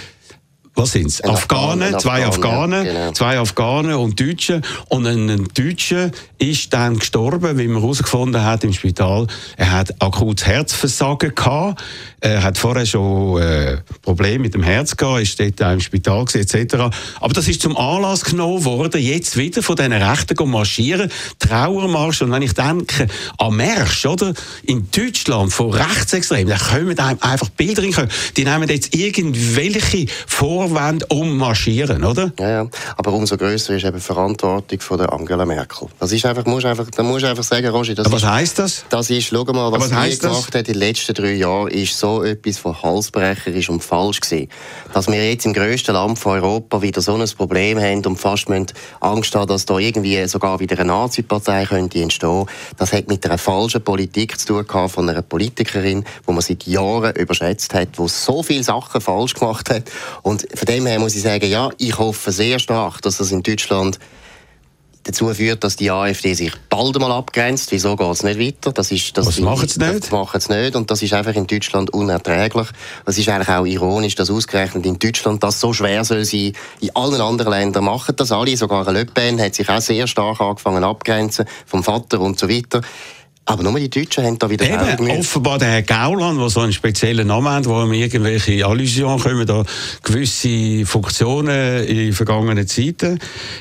was 0.78 0.92
sind 0.92 1.08
es? 1.08 1.24
Afghanen, 1.24 2.00
zwei 2.00 2.26
Afghanen, 2.26 2.86
ja, 2.86 2.94
genau. 2.94 3.12
zwei 3.12 3.40
Afghanen 3.40 3.96
und 3.96 4.20
Deutsche. 4.20 4.62
Und 4.90 5.08
ein 5.08 5.48
Deutscher 5.54 6.12
ist 6.38 6.72
dann 6.72 7.00
gestorben, 7.00 7.58
wie 7.58 7.68
man 7.68 7.82
herausgefunden 7.82 8.44
hat 8.44 8.64
im 8.64 8.74
Spital. 8.74 9.28
Er 9.58 9.72
hat 9.72 10.02
akutes 10.02 10.46
Herzversagen 10.46 11.34
gehabt. 11.34 11.84
Er 12.20 12.44
hat 12.44 12.58
vorher 12.58 12.86
schon 12.86 13.42
äh, 13.42 13.78
Probleme 14.02 14.40
mit 14.40 14.54
dem 14.54 14.64
Herz 14.64 14.96
gehabt, 14.96 15.22
ist 15.22 15.40
dort 15.40 15.62
auch 15.64 15.74
im 15.74 15.80
Spital 15.80 16.26
gewesen, 16.26 16.60
etc. 16.60 16.76
Aber 17.20 17.34
das 17.34 17.48
ist 17.48 17.62
zum 17.62 17.76
Anlass 17.76 18.24
genommen 18.24 18.64
worden, 18.66 19.02
jetzt 19.02 19.38
wieder 19.38 19.64
von 19.64 19.76
diesen 19.76 19.94
Rechten 19.94 20.38
zu 20.38 20.46
marschieren. 20.46 21.12
Trauermarsch. 21.40 22.22
Und 22.22 22.32
wenn 22.32 22.42
ich 22.44 22.54
denke 22.54 23.08
an 23.38 23.56
Märsch, 23.56 24.06
oder? 24.06 24.34
In 24.64 24.90
Deutschland 24.92 25.52
von 25.52 25.72
Rechtsextremen, 25.72 26.50
da 26.50 26.58
kommen 26.58 26.98
einem 27.00 27.18
einfach 27.22 27.50
Bilder 27.50 27.84
in 27.84 27.96
Die 28.36 28.44
nehmen 28.44 28.70
jetzt 28.70 28.96
irgendwelche 28.96 30.06
Vorwände 30.68 31.06
um 31.10 31.38
marschieren, 31.38 32.04
oder? 32.04 32.32
Ja, 32.40 32.50
ja. 32.50 32.68
Aber 32.98 33.14
umso 33.14 33.38
größer 33.38 33.76
ist 33.76 33.86
eben 33.86 33.98
die 33.98 34.04
Verantwortung 34.04 34.80
von 34.82 34.98
der 34.98 35.14
Angela 35.14 35.46
Merkel. 35.46 35.88
Das 36.00 36.12
ist 36.12 36.26
einfach, 36.26 36.46
musst 36.46 36.66
einfach, 36.66 36.90
da 36.90 37.04
musst 37.04 37.24
du 37.24 37.30
einfach 37.30 37.44
sagen, 37.44 37.68
Roger, 37.68 37.96
das 37.96 38.06
Aber 38.06 38.16
was 38.16 38.26
heisst 38.26 38.60
das? 38.60 38.86
Das 38.90 39.10
ist, 39.10 39.28
schau 39.28 39.44
mal, 39.46 39.72
was, 39.72 39.92
was 39.92 40.12
sie 40.12 40.20
gemacht 40.20 40.56
hat 40.56 40.68
in 40.68 40.74
den 40.74 40.80
letzten 40.80 41.14
drei 41.14 41.34
Jahren, 41.34 41.70
ist 41.70 41.98
so 41.98 42.24
etwas 42.24 42.58
von 42.58 42.82
halsbrecherisch 42.82 43.70
und 43.70 43.84
falsch 43.84 44.20
gewesen. 44.20 44.50
Dass 44.94 45.08
wir 45.08 45.30
jetzt 45.30 45.46
im 45.46 45.54
grössten 45.54 45.94
Land 45.94 46.20
von 46.20 46.34
Europa 46.34 46.82
wieder 46.82 47.02
so 47.02 47.16
ein 47.16 47.28
Problem 47.38 47.80
haben 47.80 48.06
und 48.06 48.18
fast 48.18 48.48
Angst 49.00 49.36
haben, 49.36 49.48
dass 49.48 49.66
da 49.66 49.78
irgendwie 49.78 50.26
sogar 50.28 50.60
wieder 50.60 50.80
eine 50.80 50.90
Nazi-Partei 50.90 51.66
könnte 51.66 52.02
entstehen, 52.02 52.46
das 52.78 52.94
hat 52.94 53.08
mit 53.08 53.26
einer 53.26 53.38
falschen 53.38 53.84
Politik 53.84 54.40
zu 54.40 54.48
tun 54.48 54.68
gehabt 54.68 54.92
von 54.92 55.10
einer 55.10 55.22
Politikerin, 55.22 56.04
wo 56.26 56.32
man 56.32 56.42
seit 56.42 56.66
Jahren 56.66 57.16
überschätzt 57.16 57.74
hat, 57.74 57.90
wo 57.96 58.08
so 58.08 58.44
viele 58.44 58.64
Sachen 58.64 59.02
falsch 59.02 59.34
gemacht 59.34 59.70
hat. 59.70 59.84
Und 60.22 60.46
von 60.58 60.66
dem 60.66 60.86
her 60.86 61.00
muss 61.00 61.16
ich 61.16 61.22
sagen, 61.22 61.50
ja, 61.50 61.70
ich 61.78 61.98
hoffe 61.98 62.32
sehr 62.32 62.60
stark, 62.60 63.02
dass 63.02 63.18
das 63.18 63.32
in 63.32 63.44
Deutschland 63.44 64.00
dazu 65.08 65.34
führt, 65.34 65.64
dass 65.64 65.76
die 65.76 65.90
AfD 65.90 66.34
sich 66.34 66.52
bald 66.70 67.00
mal 67.00 67.12
abgrenzt. 67.12 67.72
Wieso 67.72 67.96
geht 67.96 68.12
es 68.12 68.24
nicht 68.24 68.40
weiter? 68.40 68.72
Das 68.74 68.92
ist, 68.92 69.18
das 69.18 69.28
Was 69.28 69.40
machen 69.40 69.68
sie 69.68 69.80
nicht? 69.80 70.04
Das 70.04 70.12
machen 70.12 70.40
sie 70.40 70.54
nicht 70.54 70.76
und 70.76 70.92
das 70.92 71.02
ist 71.02 71.14
einfach 71.14 71.36
in 71.36 71.48
Deutschland 71.48 71.92
unerträglich. 71.92 72.68
Es 73.06 73.18
ist 73.18 73.30
eigentlich 73.30 73.50
auch 73.50 73.66
ironisch, 73.66 74.16
dass 74.16 74.30
ausgerechnet 74.30 74.86
in 74.86 75.00
Deutschland 75.00 75.42
das 75.44 75.60
so 75.60 75.74
schwer 75.74 76.04
soll 76.04 76.26
sein. 76.26 76.54
In 76.82 76.96
allen 76.96 77.22
anderen 77.22 77.52
Ländern 77.52 77.86
machen 77.86 78.16
das 78.16 78.32
alle. 78.32 78.58
Sogar 78.58 78.92
Le 78.92 79.06
Pen 79.06 79.40
hat 79.40 79.56
sich 79.56 79.70
auch 79.70 79.82
sehr 79.82 80.08
stark 80.08 80.42
angefangen 80.42 80.84
abgrenzen 80.84 81.46
vom 81.66 81.84
Vater 81.84 82.20
und 82.20 82.38
so 82.38 82.50
weiter. 82.50 82.82
Aber 83.50 83.64
nur 83.64 83.80
die 83.80 83.90
Deutschen 83.90 84.26
haben 84.26 84.38
da 84.38 84.50
wieder 84.50 84.66
Eben, 84.66 85.10
offenbar 85.10 85.58
der 85.58 85.70
Herr 85.70 85.82
Gauland, 85.82 86.38
der 86.38 86.50
so 86.50 86.60
einen 86.60 86.74
speziellen 86.74 87.28
Namen 87.28 87.48
hat, 87.48 87.66
wo 87.66 87.82
ihm 87.82 87.94
irgendwelche 87.94 88.66
Allusionen 88.66 89.20
kommen, 89.20 89.48
da 89.48 89.64
gewisse 90.04 90.86
Funktionen 90.86 91.86
in 91.86 92.12
vergangenen 92.12 92.68
Zeiten. 92.68 93.20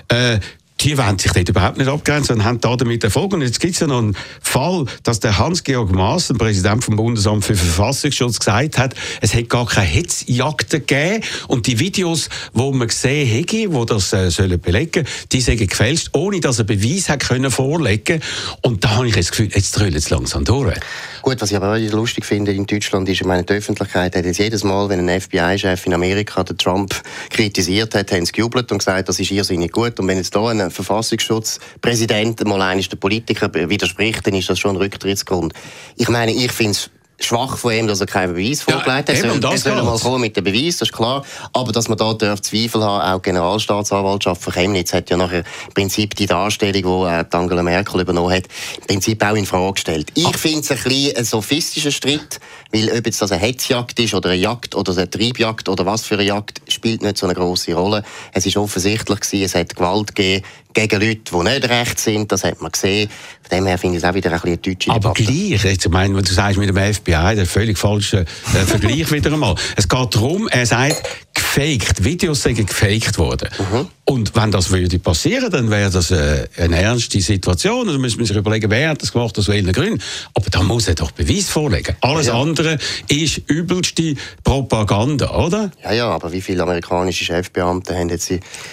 Äh, 0.09 0.41
die 0.81 0.99
wollen 0.99 1.19
sich 1.19 1.33
dort 1.33 1.49
überhaupt 1.49 1.79
nicht 1.79 1.89
abgrenzen 1.89 2.37
und 2.37 2.45
haben 2.45 2.61
da 2.61 2.77
damit 2.77 3.03
Erfolg. 3.03 3.33
Und 3.33 3.43
jetzt 3.43 3.61
gibt 3.61 3.75
es 3.75 3.81
ja 3.81 3.87
noch 3.87 3.99
einen 3.99 4.17
Fall, 4.43 4.85
dass 5.03 5.21
der 5.21 5.39
Hans-Georg 5.39 5.91
Maaßen, 5.91 6.37
Präsident 6.37 6.85
vom 6.85 6.97
Bundesamt 6.97 7.45
für 7.45 7.55
Verfassungsschutz, 7.55 8.39
gesagt 8.39 8.79
hat, 8.79 8.95
es 9.21 9.33
hätte 9.33 9.47
gar 9.47 9.67
keine 9.67 9.87
Hetzjagden 9.87 10.87
gegeben 10.87 11.25
und 11.49 11.67
die 11.67 11.79
Videos, 11.79 12.29
wo 12.53 12.73
man 12.73 12.89
gesehen 12.89 13.27
hätte, 13.27 13.73
wo 13.73 13.85
das 13.85 14.13
äh, 14.13 14.31
sollen 14.31 14.61
belegen, 14.61 15.07
die 15.33 15.41
sind 15.41 15.59
gefälscht, 15.59 16.11
ohne 16.13 16.41
dass 16.41 16.59
er 16.59 16.65
Beweis 16.65 17.09
hat 17.09 17.21
können 17.21 17.51
vorlegen. 17.51 18.21
Und 18.61 18.85
da 18.85 18.97
habe 18.97 19.09
ich 19.09 19.15
das 19.15 19.31
Gefühl, 19.31 19.49
jetzt 19.55 19.73
drüllt 19.79 19.95
es 19.95 20.11
langsam 20.11 20.45
durch. 20.45 20.79
Gut, 21.23 21.41
was 21.41 21.51
ich 21.51 21.57
aber 21.57 21.75
auch 21.75 21.93
lustig 21.93 22.25
finde 22.25 22.53
in 22.53 22.67
Deutschland 22.67 23.09
ist, 23.09 23.21
ich 23.21 23.27
meine, 23.27 23.43
die 23.43 23.55
Öffentlichkeit 23.55 24.15
hat 24.15 24.25
jetzt 24.25 24.39
jedes 24.39 24.63
Mal, 24.63 24.89
wenn 24.89 25.09
ein 25.09 25.21
FBI-Chef 25.21 25.87
in 25.87 25.95
Amerika 25.95 26.45
den 26.45 26.59
Trump 26.59 26.95
kritisiert 27.31 27.95
hat, 27.95 28.13
haben 28.13 28.25
sie 28.27 28.33
gejubelt 28.33 28.71
und 28.71 28.79
gesagt, 28.79 29.09
das 29.09 29.19
ist 29.19 29.31
irrsinnig 29.31 29.73
gut. 29.73 29.99
Und 29.99 30.07
wenn 30.07 30.19
jetzt 30.19 30.35
da 30.37 30.47
ein 30.49 30.66
Verfassungsschutzpräsident 30.71 32.45
mal 32.45 32.63
eines 32.63 32.89
der 32.89 32.97
Politiker 32.97 33.53
widerspricht, 33.53 34.27
dann 34.27 34.35
ist 34.35 34.49
das 34.49 34.59
schon 34.59 34.73
ein 34.73 34.77
Rücktrittsgrund. 34.77 35.55
Ich 35.97 36.09
meine, 36.09 36.33
ich 36.33 36.53
finde 36.53 36.73
es 36.73 36.91
schwach 37.21 37.57
von 37.57 37.73
ihm, 37.73 37.87
dass 37.87 38.01
er 38.01 38.07
keinen 38.07 38.35
Beweis 38.35 38.63
vorgelegt 38.63 39.09
hat. 39.09 39.09
Ja, 39.09 39.15
er 39.15 39.41
soll, 39.41 39.53
er 39.53 39.59
soll 39.59 39.83
mal 39.83 39.99
kommen 39.99 40.21
mit 40.21 40.37
dem 40.37 40.45
Beweis, 40.45 40.77
das 40.77 40.89
ist 40.89 40.95
klar. 40.95 41.25
Aber 41.53 41.73
dass 41.73 41.89
man 41.89 41.97
da 41.99 42.13
darf 42.15 42.43
Zweifel 42.43 42.83
haben, 42.83 43.15
auch 43.15 43.19
die 43.19 43.31
Generalstaatsanwaltschaft 43.31 44.43
von 44.43 44.53
Chemnitz 44.53 44.93
hat 44.93 45.11
ja 45.11 45.17
nachher 45.17 45.39
im 45.39 45.75
Prinzip 45.75 46.15
die 46.15 46.27
Darstellung, 46.27 46.83
die 46.83 47.37
Angela 47.37 47.63
Merkel 47.63 48.01
übernommen 48.01 48.33
hat, 48.33 48.45
im 48.81 48.87
Prinzip 48.87 49.25
auch 49.25 49.35
in 49.35 49.47
Frage 49.47 49.73
gestellt. 49.75 50.13
Ich 50.15 50.37
finde 50.37 50.61
es 50.61 50.71
ein 50.71 50.79
bisschen 50.83 51.17
ein 51.17 51.25
sophistischer 51.25 51.91
Streit, 51.91 52.41
weil 52.73 52.91
ob 52.91 53.07
jetzt 53.07 53.23
das 53.23 53.33
eine 53.33 53.41
Hetzjagd 53.41 53.99
ist 53.99 54.15
oder 54.15 54.31
eine 54.31 54.39
Jagd 54.39 54.75
oder 54.75 54.93
eine 54.93 55.09
Triebjagd 55.09 55.69
oder 55.69 55.87
was 55.87 56.05
für 56.05 56.15
eine 56.15 56.25
Jagd, 56.25 56.61
spielt 56.69 57.03
nicht 57.03 57.19
so 57.19 57.27
eine 57.27 57.35
große 57.35 57.75
Rolle. 57.75 58.03
Es 58.33 58.47
ist 58.47 58.57
offensichtlich 58.57 59.21
gewesen, 59.21 59.45
es 59.45 59.55
hat 59.55 59.75
Gewalt 59.75 60.15
gegeben 60.15 60.45
gegen 60.77 61.01
Leute, 61.01 61.21
die 61.33 61.37
nicht 61.37 61.69
recht 61.69 61.99
sind, 61.99 62.31
das 62.31 62.45
hat 62.45 62.61
man 62.61 62.71
gesehen. 62.71 63.09
Von 63.43 63.59
dem 63.59 63.67
her 63.67 63.79
finde 63.79 63.97
ich 63.97 64.05
es 64.05 64.09
auch 64.09 64.15
wieder 64.15 64.31
ein 64.31 64.41
bisschen 64.41 64.63
deutsche 64.63 64.91
Aber 64.91 65.01
Debatte. 65.15 65.23
gleich, 65.25 65.65
jetzt, 65.65 65.87
ich 65.87 65.91
meine, 65.91 66.15
wenn 66.15 66.23
du 66.23 66.33
sagst 66.33 66.59
mit 66.59 66.69
dem 66.69 66.77
FBI, 66.77 67.35
der 67.35 67.47
völlig 67.47 67.79
falsche 67.79 68.21
äh, 68.21 68.67
Vergleich 68.67 69.11
wieder 69.11 69.33
einmal. 69.33 69.55
Es 69.77 69.89
geht 69.89 70.15
darum, 70.15 70.49
er 70.49 70.67
sagt, 70.67 71.03
gefaked, 71.33 72.05
Videos 72.05 72.43
sind 72.43 72.67
gefaked 72.67 73.17
worden. 73.19 73.49
Mhm. 73.59 73.89
Und 74.09 74.37
wenn 74.37 74.53
das 74.53 74.71
würde 74.71 75.01
passieren, 75.01 75.51
dann 75.51 75.69
wäre 75.69 75.91
das 75.91 76.13
äh, 76.13 76.47
eine 76.59 76.81
ernste 76.81 77.21
Situation. 77.21 77.89
Also 77.89 77.99
müssen 77.99 78.21
wir 78.21 78.27
sich 78.27 78.37
überlegen, 78.37 78.71
wer 78.71 78.91
hat 78.91 79.03
das 79.03 79.11
gemacht, 79.11 79.37
aus 79.37 79.49
welchen 79.49 79.73
Gründen. 79.73 80.01
Aber 80.33 80.49
da 80.49 80.63
muss 80.63 80.87
er 80.87 80.95
doch 80.95 81.11
Beweis 81.11 81.49
vorlegen. 81.49 81.97
Alles 82.03 82.29
ja. 82.29 82.41
andere 82.41 82.79
ist 83.09 83.39
übelste 83.49 84.15
Propaganda, 84.45 85.35
oder? 85.35 85.73
Ja, 85.83 85.93
ja, 85.93 86.09
aber 86.09 86.31
wie 86.31 86.41
viele 86.41 86.63
amerikanische 86.63 87.25
Chefbeamte 87.25 87.97
haben 87.97 88.09
jetzt 88.09 88.33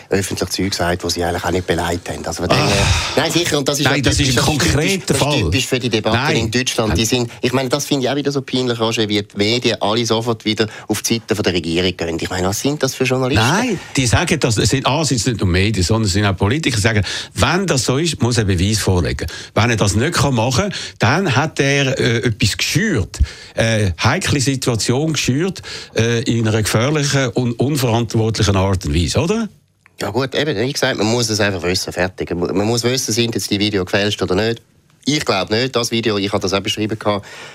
öffentlich 0.10 0.50
Zeug 0.52 0.70
gesagt, 0.70 1.04
die 1.04 1.10
sie 1.10 1.24
eigentlich 1.24 1.44
auch 1.44 1.50
nicht 1.50 1.66
beleidigt 1.66 2.10
haben? 2.10 2.24
Also, 2.24 2.44
ah. 2.44 2.70
nein, 3.16 3.32
sicher, 3.32 3.58
und 3.58 3.68
das 3.68 3.80
ist, 3.80 3.86
nein, 3.86 4.04
das 4.04 4.20
ist 4.20 4.38
ein 4.38 4.46
konkreter 4.46 5.16
Fall. 5.16 5.30
Das 5.30 5.36
ist 5.38 5.46
typisch 5.46 5.66
für 5.66 5.80
die 5.80 5.90
Debatten 5.90 6.16
nein. 6.16 6.38
in 6.38 6.52
Deutschland. 6.52 6.96
Die 6.96 7.06
sind, 7.06 7.32
ich 7.42 7.54
meine, 7.54 7.70
das 7.70 7.88
finde 7.88 8.06
ich 8.06 8.12
auch 8.12 8.16
wieder 8.16 8.32
so 8.32 8.44
peinlich, 8.44 8.80
Roger, 8.80 9.10
wie 9.10 9.24
die 9.24 9.38
Medien 9.38 9.82
alle 9.82 10.06
sofort 10.06 10.46
wieder 10.46 10.68
auf 10.88 11.02
die 11.02 11.16
Seite 11.28 11.42
der 11.42 11.54
Regierung 11.54 11.98
gehen. 11.98 12.20
Ich 12.22 12.30
meine, 12.30 12.50
was 12.50 12.62
sind 12.62 12.84
das 12.84 12.94
für 12.94 13.06
Journalisten? 13.06 13.48
Nein, 13.48 13.80
die 13.98 14.06
sagen, 14.06 14.40
dass 14.40 14.58
es 14.58 14.70
sind, 14.70 14.86
ah, 14.86 15.04
sind 15.04 15.23
nicht 15.26 15.40
nur 15.40 15.50
Medien, 15.50 15.84
sondern 15.84 16.06
es 16.06 16.14
sind 16.14 16.26
auch 16.26 16.36
Politiker, 16.36 16.76
die 16.76 16.82
sagen, 16.82 17.04
wenn 17.34 17.68
das 17.68 17.86
so 17.86 17.98
ist, 17.98 18.22
muss 18.22 18.38
er 18.38 18.46
Beweis 18.46 18.80
vorlegen. 18.80 19.28
Wenn 19.54 19.70
er 19.70 19.76
das 19.76 19.96
nicht 19.96 20.22
machen 20.32 20.70
kann, 20.70 20.74
dann 21.00 21.36
hat 21.36 21.60
er 21.60 22.00
äh, 22.00 22.28
etwas 22.28 22.58
geschürt, 22.58 23.20
äh, 23.56 23.92
heikle 24.04 24.40
Situation 24.40 25.14
geschürt, 25.14 25.62
äh, 25.96 26.22
in 26.24 26.48
einer 26.48 26.62
gefährlichen 26.62 27.30
und 27.30 27.60
unverantwortlichen 27.60 28.56
Art 28.56 28.86
und 28.86 28.96
Weise, 28.96 29.20
oder? 29.20 29.50
Ja 30.02 30.10
gut, 30.10 30.36
eben, 30.36 30.58
wie 30.58 30.74
gesagt, 30.74 30.98
man 30.98 31.08
muss 31.08 31.30
es 31.30 31.40
einfach 31.40 31.64
wissen, 31.64 31.94
fertig. 31.94 32.34
Man 32.36 32.68
muss 32.68 32.84
wissen, 32.84 33.14
sind 33.14 33.36
jetzt 33.36 33.50
die 33.52 33.60
Videos 33.60 33.86
gefälscht 33.86 34.22
oder 34.22 34.36
nicht. 34.36 34.62
Ich 35.06 35.26
glaube 35.26 35.54
nicht, 35.54 35.76
das 35.76 35.92
Video, 35.92 36.18
ich 36.18 36.32
habe 36.32 36.42
das 36.42 36.54
auch 36.54 36.62
beschrieben 36.62 36.98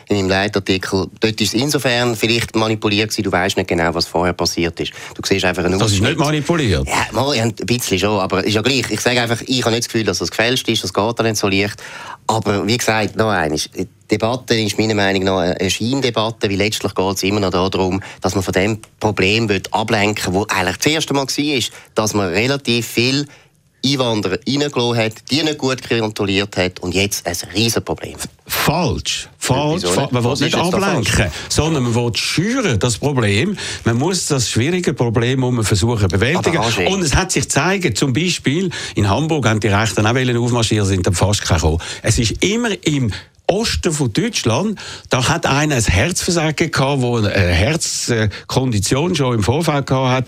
in 0.08 0.16
meinem 0.16 0.28
Leitartikel, 0.28 1.06
dort 1.20 1.40
ist 1.40 1.54
es 1.54 1.60
insofern 1.60 2.14
vielleicht 2.14 2.54
manipuliert 2.54 3.08
gewesen, 3.08 3.22
du 3.22 3.32
weißt 3.32 3.56
nicht 3.56 3.68
genau, 3.68 3.94
was 3.94 4.06
vorher 4.06 4.34
passiert 4.34 4.78
ist. 4.80 4.92
Du 5.14 5.22
siehst 5.26 5.46
einfach 5.46 5.64
einen 5.64 5.78
Das 5.78 5.92
ist 5.92 6.02
nicht 6.02 6.18
manipuliert? 6.18 6.86
Ja, 6.86 7.06
mal, 7.12 7.32
ein 7.32 7.54
bisschen 7.54 7.98
schon, 7.98 8.20
aber 8.20 8.44
ist 8.44 8.52
ja 8.52 8.60
gleich. 8.60 8.90
Ich 8.90 9.00
sage 9.00 9.22
einfach, 9.22 9.40
ich 9.46 9.62
habe 9.62 9.70
nicht 9.70 9.84
das 9.84 9.88
Gefühl, 9.88 10.04
dass 10.04 10.18
das 10.18 10.30
gefälscht 10.30 10.68
ist, 10.68 10.84
das 10.84 10.92
geht 10.92 11.18
nicht 11.20 11.36
so 11.36 11.48
leicht. 11.48 11.82
Aber 12.26 12.66
wie 12.66 12.76
gesagt, 12.76 13.16
noch 13.16 13.30
eines, 13.30 13.70
die 13.74 13.88
Debatte 14.10 14.54
ist 14.54 14.78
meiner 14.78 14.94
Meinung 14.94 15.24
nach 15.24 15.38
eine 15.38 15.70
Scheindebatte, 15.70 16.50
weil 16.50 16.56
letztlich 16.56 16.94
geht 16.94 17.16
es 17.16 17.22
immer 17.22 17.40
noch 17.40 17.50
darum, 17.50 18.02
dass 18.20 18.34
man 18.34 18.44
von 18.44 18.52
dem 18.52 18.78
Problem 19.00 19.48
ablenken 19.70 20.34
will, 20.34 20.44
das 20.46 20.56
eigentlich 20.58 20.76
das 20.76 20.86
erste 20.86 21.14
Mal 21.14 21.26
war, 21.26 21.62
dass 21.94 22.12
man 22.12 22.28
relativ 22.28 22.86
viel 22.86 23.26
Einwanderer 23.84 24.38
reingelassen 24.46 24.96
hat, 24.96 25.30
die 25.30 25.42
nicht 25.42 25.58
gut 25.58 25.88
kontrolliert 25.88 26.56
hat 26.56 26.80
und 26.80 26.94
jetzt 26.94 27.26
ein 27.26 27.36
Riesenproblem. 27.54 28.16
Falsch. 28.46 29.28
Falsch. 29.38 29.84
Fa 29.84 30.08
man 30.10 30.24
will 30.24 30.34
nicht 30.34 30.54
ablenken, 30.54 31.30
sondern 31.48 31.84
man 31.84 31.94
will 31.94 32.14
schüren, 32.14 32.78
das 32.78 32.98
Problem. 32.98 33.56
Man 33.84 33.96
muss 33.96 34.26
das 34.26 34.50
schwierige 34.50 34.94
Problem 34.94 35.42
um 35.42 35.62
versuchen 35.64 36.08
bewältigen. 36.08 36.58
Und 36.86 37.02
es 37.02 37.14
hat 37.14 37.32
sich 37.32 37.44
gezeigt, 37.44 37.96
zum 37.96 38.12
Beispiel 38.12 38.70
in 38.94 39.08
Hamburg 39.08 39.46
haben 39.46 39.60
die 39.60 39.68
Rechten 39.68 40.06
auch 40.06 40.42
aufmarschieren, 40.42 40.86
sind 40.86 41.06
dann 41.06 41.14
fast 41.14 41.46
gekommen. 41.46 41.78
Es 42.02 42.18
ist 42.18 42.42
immer 42.42 42.70
im 42.84 43.12
Osten 43.46 43.92
von 43.92 44.12
Deutschland, 44.12 44.78
da 45.08 45.26
hat 45.28 45.46
einer 45.46 45.76
ein 45.76 45.84
Herzversagen 45.84 46.70
gehabt, 46.70 47.00
wo 47.00 47.16
eine 47.16 47.30
Herzkondition 47.30 49.14
schon 49.14 49.36
im 49.36 49.42
Vorfeld 49.42 49.86
gehabt 49.86 50.10
hat 50.10 50.26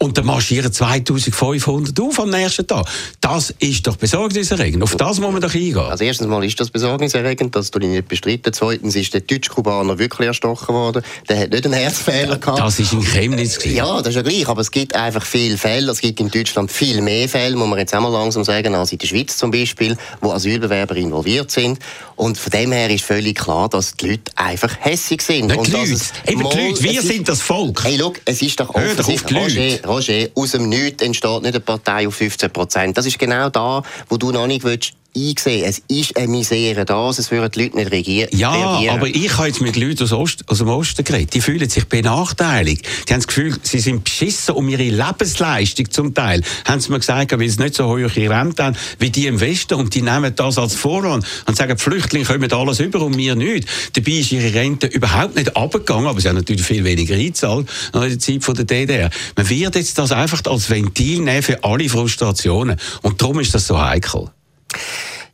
und 0.00 0.18
dann 0.18 0.26
marschieren 0.26 0.72
2500 0.72 1.98
auf 2.00 2.18
am 2.20 2.30
nächsten 2.30 2.66
Tag. 2.66 2.86
Das 3.20 3.54
ist 3.58 3.86
doch 3.86 3.96
besorgniserregend. 3.96 4.82
Auf 4.82 4.96
das 4.96 5.20
muss 5.20 5.32
man 5.32 5.40
doch 5.40 5.54
eingehen. 5.54 5.78
Also 5.78 6.04
erstens 6.04 6.26
mal 6.26 6.44
ist 6.44 6.58
das 6.58 6.70
besorgniserregend, 6.70 7.54
das 7.54 7.70
tue 7.70 7.82
ich 7.82 7.88
nicht 7.88 8.08
bestreiten. 8.08 8.52
Zweitens 8.52 8.96
ist 8.96 9.14
der 9.14 9.20
Deutsch-Kubaner 9.20 9.98
wirklich 9.98 10.26
erstochen 10.26 10.74
worden. 10.74 11.02
Der 11.28 11.38
hat 11.38 11.50
nicht 11.50 11.64
einen 11.64 11.74
Herzfehler 11.74 12.38
gehabt. 12.38 12.58
Das 12.58 12.78
ist 12.80 12.92
in 12.92 13.02
Chemnitz. 13.02 13.58
Gewesen. 13.58 13.76
Ja, 13.76 13.98
das 13.98 14.08
ist 14.08 14.16
ja 14.16 14.22
gleich. 14.22 14.48
Aber 14.48 14.60
es 14.60 14.70
gibt 14.70 14.94
einfach 14.94 15.24
viele 15.24 15.56
Fälle. 15.56 15.92
Es 15.92 16.00
gibt 16.00 16.18
in 16.20 16.30
Deutschland 16.30 16.72
viel 16.72 17.00
mehr 17.00 17.28
Fälle, 17.28 17.56
muss 17.56 17.68
man 17.68 17.78
jetzt 17.78 17.94
auch 17.94 18.00
mal 18.00 18.08
langsam 18.08 18.44
sagen, 18.44 18.74
als 18.74 18.92
in 18.92 18.98
der 18.98 19.06
Schweiz 19.06 19.36
zum 19.36 19.50
Beispiel, 19.50 19.96
wo 20.20 20.32
Asylbewerber 20.32 20.96
involviert 20.96 21.50
sind. 21.50 21.78
Und 22.16 22.38
von 22.38 22.50
dem 22.50 22.72
her 22.72 22.90
ist 22.90 23.04
völlig 23.04 23.36
klar, 23.36 23.68
dass 23.68 23.94
die 23.96 24.10
Leute 24.10 24.32
einfach 24.36 24.76
hässig 24.80 25.22
sind. 25.22 25.46
Nicht 25.46 25.58
und 25.58 25.66
die 25.66 25.72
Leute. 25.72 25.92
Eben 26.26 26.48
die 26.50 26.68
Leute. 26.68 26.82
Wir 26.82 27.02
sind 27.02 27.28
das 27.28 27.40
Volk. 27.40 27.84
Hey, 27.84 27.96
look, 27.96 28.20
es 28.24 28.42
ist 28.42 28.60
doch 28.60 28.70
offensichtlich, 28.74 29.84
Roger, 29.94 30.28
aus 30.34 30.50
dem 30.50 30.68
Nichts 30.68 31.02
entsteht 31.02 31.42
nicht 31.42 31.54
eine 31.54 31.60
Partei 31.60 32.08
auf 32.08 32.16
15 32.16 32.50
Prozent. 32.50 32.98
Das 32.98 33.06
ist 33.06 33.18
genau 33.18 33.48
da, 33.48 33.82
wo 34.08 34.16
du 34.16 34.32
noch 34.32 34.48
nicht 34.48 34.64
willst 34.64 34.94
eingesehen. 35.16 35.64
Es 35.64 35.82
ist 35.88 36.16
eine 36.16 36.28
Misere 36.28 36.84
da, 36.84 37.08
es 37.10 37.30
würden 37.30 37.50
die 37.50 37.62
Leute 37.62 37.76
nicht 37.76 37.90
reagieren. 37.90 38.28
Ja, 38.32 38.50
aber 38.90 39.08
ich 39.08 39.36
habe 39.36 39.48
jetzt 39.48 39.60
mit 39.60 39.76
Leuten 39.76 40.04
aus, 40.04 40.12
Ost, 40.12 40.48
aus 40.48 40.58
dem 40.58 40.68
Osten 40.68 41.04
geredet. 41.04 41.34
Die 41.34 41.40
fühlen 41.40 41.68
sich 41.68 41.86
benachteiligt. 41.86 42.86
Die 43.08 43.12
haben 43.12 43.20
das 43.20 43.26
Gefühl, 43.26 43.56
sie 43.62 43.78
sind 43.78 44.04
beschissen 44.04 44.54
um 44.54 44.68
ihre 44.68 44.82
Lebensleistung 44.82 45.90
zum 45.90 46.14
Teil. 46.14 46.42
Haben 46.64 46.80
sie 46.80 46.90
mir 46.90 46.98
gesagt, 46.98 47.38
weil 47.38 47.48
sie 47.48 47.62
nicht 47.62 47.74
so 47.74 47.86
hohe 47.86 48.04
Rente 48.14 48.64
haben 48.64 48.76
wie 48.98 49.10
die 49.10 49.26
im 49.26 49.40
Westen 49.40 49.74
und 49.74 49.94
die 49.94 50.02
nehmen 50.02 50.34
das 50.34 50.58
als 50.58 50.74
Vorwand 50.74 51.26
und 51.46 51.56
sagen, 51.56 51.76
die 51.76 51.82
Flüchtlinge 51.82 52.24
kommen 52.24 52.52
alles 52.52 52.80
über 52.80 53.00
und 53.02 53.16
wir 53.16 53.34
nicht. 53.34 53.68
Dabei 53.94 54.12
ist 54.12 54.32
ihre 54.32 54.54
Rente 54.54 54.86
überhaupt 54.86 55.36
nicht 55.36 55.56
abgegangen, 55.56 56.06
aber 56.06 56.20
sie 56.20 56.28
haben 56.28 56.36
natürlich 56.36 56.62
viel 56.62 56.84
weniger 56.84 57.14
eingezahlt 57.14 57.68
in 57.92 58.00
der 58.00 58.18
Zeit 58.18 58.44
von 58.44 58.54
der 58.54 58.64
DDR. 58.64 59.10
Man 59.36 59.48
wird 59.48 59.74
jetzt 59.74 59.98
das 59.98 60.12
einfach 60.12 60.42
als 60.46 60.70
Ventil 60.70 61.20
nehmen 61.20 61.42
für 61.42 61.62
alle 61.64 61.88
Frustrationen 61.88 62.76
und 63.02 63.20
darum 63.20 63.40
ist 63.40 63.54
das 63.54 63.66
so 63.66 63.80
heikel. 63.80 64.30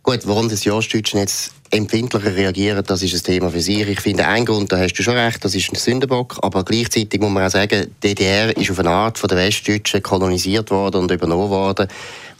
Gut, 0.03 0.21
warum 0.25 0.49
das 0.49 0.61
die 0.61 0.71
Ostdeutschen 0.71 1.21
jetzt 1.21 1.53
empfindlicher 1.71 2.35
reagieren, 2.35 2.83
das 2.85 3.03
ist 3.03 3.15
ein 3.15 3.23
Thema 3.23 3.51
für 3.51 3.61
sich. 3.61 3.87
Ich 3.87 4.01
finde, 4.01 4.27
ein 4.27 4.45
Grund, 4.45 4.73
da 4.73 4.79
hast 4.79 4.95
du 4.95 5.03
schon 5.03 5.17
recht, 5.17 5.45
das 5.45 5.55
ist 5.55 5.71
ein 5.71 5.77
Sündenbock, 5.77 6.39
aber 6.43 6.65
gleichzeitig 6.65 7.21
muss 7.21 7.31
man 7.31 7.47
auch 7.47 7.51
sagen, 7.51 7.95
DDR 8.03 8.57
ist 8.57 8.71
auf 8.71 8.79
eine 8.79 8.91
Art 8.91 9.19
von 9.19 9.29
der 9.29 9.39
Westdeutschen 9.39 10.03
kolonisiert 10.03 10.71
worden 10.71 11.03
und 11.03 11.11
übernommen 11.11 11.51
worden 11.51 11.87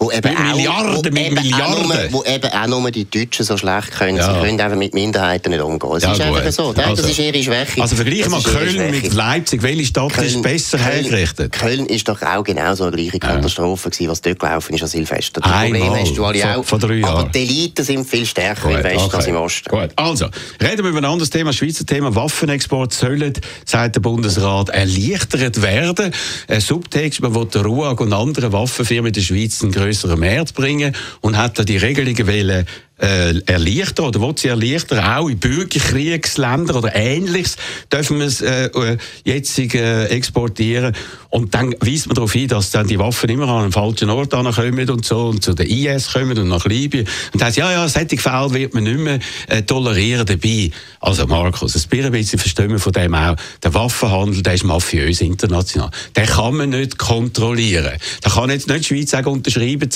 wo 0.01 0.11
eben 0.11 0.31
mit 0.31 0.57
Milliarden, 0.57 0.91
auch, 0.93 0.97
wo 0.97 1.03
mit 1.03 1.19
eben 1.19 1.35
Milliarden. 1.35 1.89
Nur, 1.89 2.13
wo 2.13 2.25
eben 2.25 2.51
auch 2.51 2.67
nur 2.67 2.91
die 2.91 3.05
Deutschen 3.05 3.45
so 3.45 3.59
schlecht 3.59 3.93
können. 3.93 4.17
Ja. 4.17 4.33
Sie 4.33 4.41
können 4.41 4.59
einfach 4.59 4.79
mit 4.79 4.95
Minderheiten 4.95 5.51
nicht 5.51 5.61
umgehen. 5.63 5.93
Es 5.95 6.03
ja, 6.03 6.13
ist 6.13 6.19
gut. 6.19 6.37
einfach 6.39 6.53
so. 6.53 6.73
Das, 6.73 6.87
also, 6.87 7.07
ist 7.07 7.19
ihre 7.19 7.43
Schwäche. 7.43 7.83
Also 7.83 7.97
vergleich 7.97 8.29
mal 8.31 8.43
Köln 8.43 8.91
mit 8.91 9.13
Leipzig. 9.13 9.63
Welche 9.63 9.85
Stadt 9.85 10.15
Köln, 10.15 10.27
ist 10.27 10.43
besser 10.43 10.79
Köln, 10.79 10.91
hergerichtet? 10.91 11.53
Köln 11.53 11.85
ist 11.87 12.09
doch 12.09 12.23
auch 12.23 12.43
genauso 12.43 12.85
eine 12.85 12.97
gleiche 12.97 13.19
Katastrophe 13.19 13.91
gewesen, 13.91 14.11
was 14.11 14.23
dort 14.23 14.39
gelaufen 14.39 14.75
ist 14.75 14.83
an 14.83 14.89
Silvester. 14.89 15.43
Das 15.43 15.53
Problem 15.53 15.95
hast 15.95 16.17
du 16.17 16.25
alle 16.25 16.57
auch. 16.57 16.65
Vor, 16.65 16.81
vor 16.81 16.91
Aber 16.91 17.29
die 17.35 17.39
Eliten 17.39 17.85
sind 17.85 18.09
viel 18.09 18.25
stärker 18.25 18.69
gut, 18.69 18.79
im 18.79 18.85
Westen 18.85 19.03
okay. 19.03 19.17
als 19.17 19.27
im 19.27 19.37
Osten. 19.37 19.69
Gut. 19.69 19.91
Also, 19.97 20.27
reden 20.63 20.83
wir 20.83 20.91
über 20.91 20.99
ein 20.99 21.05
anderes 21.05 21.29
Thema. 21.29 21.53
Schweizer 21.53 21.85
Thema 21.85 22.15
Waffenexport 22.15 22.95
sollen, 22.95 23.35
sagt 23.67 23.97
der 23.97 24.01
Bundesrat, 24.01 24.71
erleichtert 24.71 25.61
werden. 25.61 26.15
Ein 26.49 26.61
Subtext, 26.63 27.21
man 27.21 27.35
will 27.35 27.45
der 27.47 27.63
RUAG 27.63 28.01
und 28.01 28.15
anderen 28.15 28.53
Waffenfirmen 28.53 29.09
in 29.09 29.13
der 29.13 29.21
Schweiz 29.21 29.63
einen 29.63 29.73
Markt 29.93 30.55
bringen 30.55 30.55
bringen 30.55 30.95
und 31.21 31.37
hat 31.37 31.59
da 31.59 31.65
die 31.65 31.77
Regelungen 31.77 32.27
wollen, 32.27 32.67
äh, 33.01 33.39
erleichtern 33.47 34.07
oder 34.07 34.21
will 34.21 34.35
sie 34.37 34.49
erleichtern, 34.49 35.01
auch 35.01 35.29
in 35.29 35.39
Bürgerkriegsländern 35.39 36.77
oder 36.77 36.95
Ähnliches 36.95 37.57
dürfen 37.93 38.19
wir 38.19 38.27
es 38.27 38.41
äh, 38.41 38.67
äh, 38.67 38.99
jetzt 39.25 39.59
äh, 39.59 40.07
exportieren. 40.07 40.95
Und 41.31 41.55
dann 41.55 41.75
weist 41.81 42.07
man 42.07 42.15
darauf 42.15 42.33
hin, 42.33 42.49
dass 42.49 42.71
dann 42.71 42.89
die 42.89 42.99
Waffen 42.99 43.31
immer 43.31 43.49
an 43.49 43.65
einen 43.65 43.73
falschen 43.73 44.11
Ort 44.11 44.31
kommen 44.31 44.91
und 44.91 45.05
so 45.05 45.29
und 45.29 45.45
zu 45.45 45.55
den 45.55 45.69
IS 45.69 46.13
kommen 46.13 46.37
und 46.37 46.49
nach 46.49 46.65
Libyen. 46.65 47.07
Und 47.33 47.43
heißt, 47.43 47.57
ja, 47.57 47.71
ja, 47.71 47.89
solche 47.89 48.19
Fälle 48.19 48.53
wird 48.53 48.75
man 48.75 48.85
nicht 48.85 48.99
mehr 48.99 49.21
äh, 49.49 49.63
tolerieren 49.63 50.27
dabei. 50.27 50.71
Also 51.01 51.27
Markus, 51.27 51.77
ein 51.77 52.11
bisschen 52.11 52.39
verstehen 52.39 52.71
wir 52.71 52.79
von 52.79 52.93
dem 52.93 53.15
auch. 53.15 53.37
Der 53.63 53.73
Waffenhandel, 53.75 54.43
der 54.43 54.55
ist 54.55 54.65
mafiös 54.65 55.21
international. 55.21 55.91
Den 56.17 56.27
kann 56.27 56.57
man 56.57 56.71
nicht 56.71 56.99
kontrollieren. 56.99 57.97
Da 58.23 58.31
kann 58.31 58.51
jetzt 58.51 58.69
nicht 58.69 58.91
die 58.91 58.97
Schweiz 58.97 59.11
sagen, 59.11 59.29
unterschreiben 59.29 59.89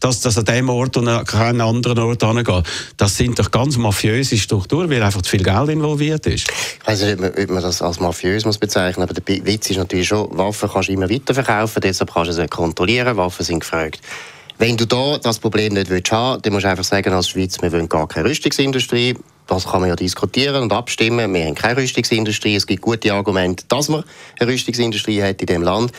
dass 0.00 0.20
das 0.20 0.38
an 0.38 0.44
dem 0.44 0.68
Ort 0.68 0.96
und 0.96 1.08
an 1.08 1.24
keinen 1.24 1.60
anderen 1.60 1.98
Ort 1.98 2.22
angeht. 2.48 2.70
Das 2.96 3.16
sind 3.16 3.38
doch 3.38 3.50
ganz 3.50 3.76
mafiöse 3.76 4.36
Strukturen, 4.36 4.90
weil 4.90 5.02
einfach 5.02 5.22
zu 5.22 5.30
viel 5.30 5.42
Geld 5.42 5.68
involviert 5.68 6.26
ist. 6.26 6.48
Ich 6.80 6.86
weiß 6.86 7.02
nicht, 7.02 7.20
ob 7.22 7.50
man 7.50 7.62
das 7.62 7.82
als 7.82 8.00
mafiös 8.00 8.44
muss 8.44 8.58
bezeichnen 8.58 9.02
aber 9.02 9.14
der 9.14 9.46
Witz 9.46 9.70
ist 9.70 9.76
natürlich 9.76 10.08
schon, 10.08 10.28
Waffen 10.36 10.68
kannst 10.70 10.88
du 10.88 10.92
immer 10.92 11.10
weiterverkaufen, 11.10 11.80
deshalb 11.82 12.12
kannst 12.12 12.30
du 12.30 12.34
sie 12.34 12.46
kontrollieren, 12.46 13.16
Waffen 13.16 13.44
sind 13.44 13.60
gefragt. 13.60 14.00
Wenn 14.58 14.76
du 14.76 14.86
da 14.86 15.18
das 15.18 15.38
Problem 15.38 15.74
nicht 15.74 15.90
willst 15.90 16.12
haben, 16.12 16.40
dann 16.42 16.52
musst 16.52 16.64
du 16.64 16.68
einfach 16.68 16.84
sagen, 16.84 17.12
als 17.12 17.28
Schweiz, 17.28 17.60
wir 17.60 17.72
wollen 17.72 17.88
gar 17.88 18.06
keine 18.06 18.28
Rüstungsindustrie. 18.28 19.16
Das 19.48 19.66
kann 19.66 19.80
man 19.80 19.88
ja 19.88 19.96
diskutieren 19.96 20.62
und 20.62 20.72
abstimmen. 20.72 21.34
Wir 21.34 21.46
haben 21.46 21.54
keine 21.54 21.78
Rüstungsindustrie. 21.78 22.54
Es 22.54 22.66
gibt 22.66 22.80
gute 22.80 23.12
Argumente, 23.12 23.64
dass 23.66 23.88
man 23.88 24.04
eine 24.38 24.50
Rüstungsindustrie 24.50 25.20
hat 25.22 25.40
in 25.40 25.46
diesem 25.46 25.62
Land. 25.62 25.90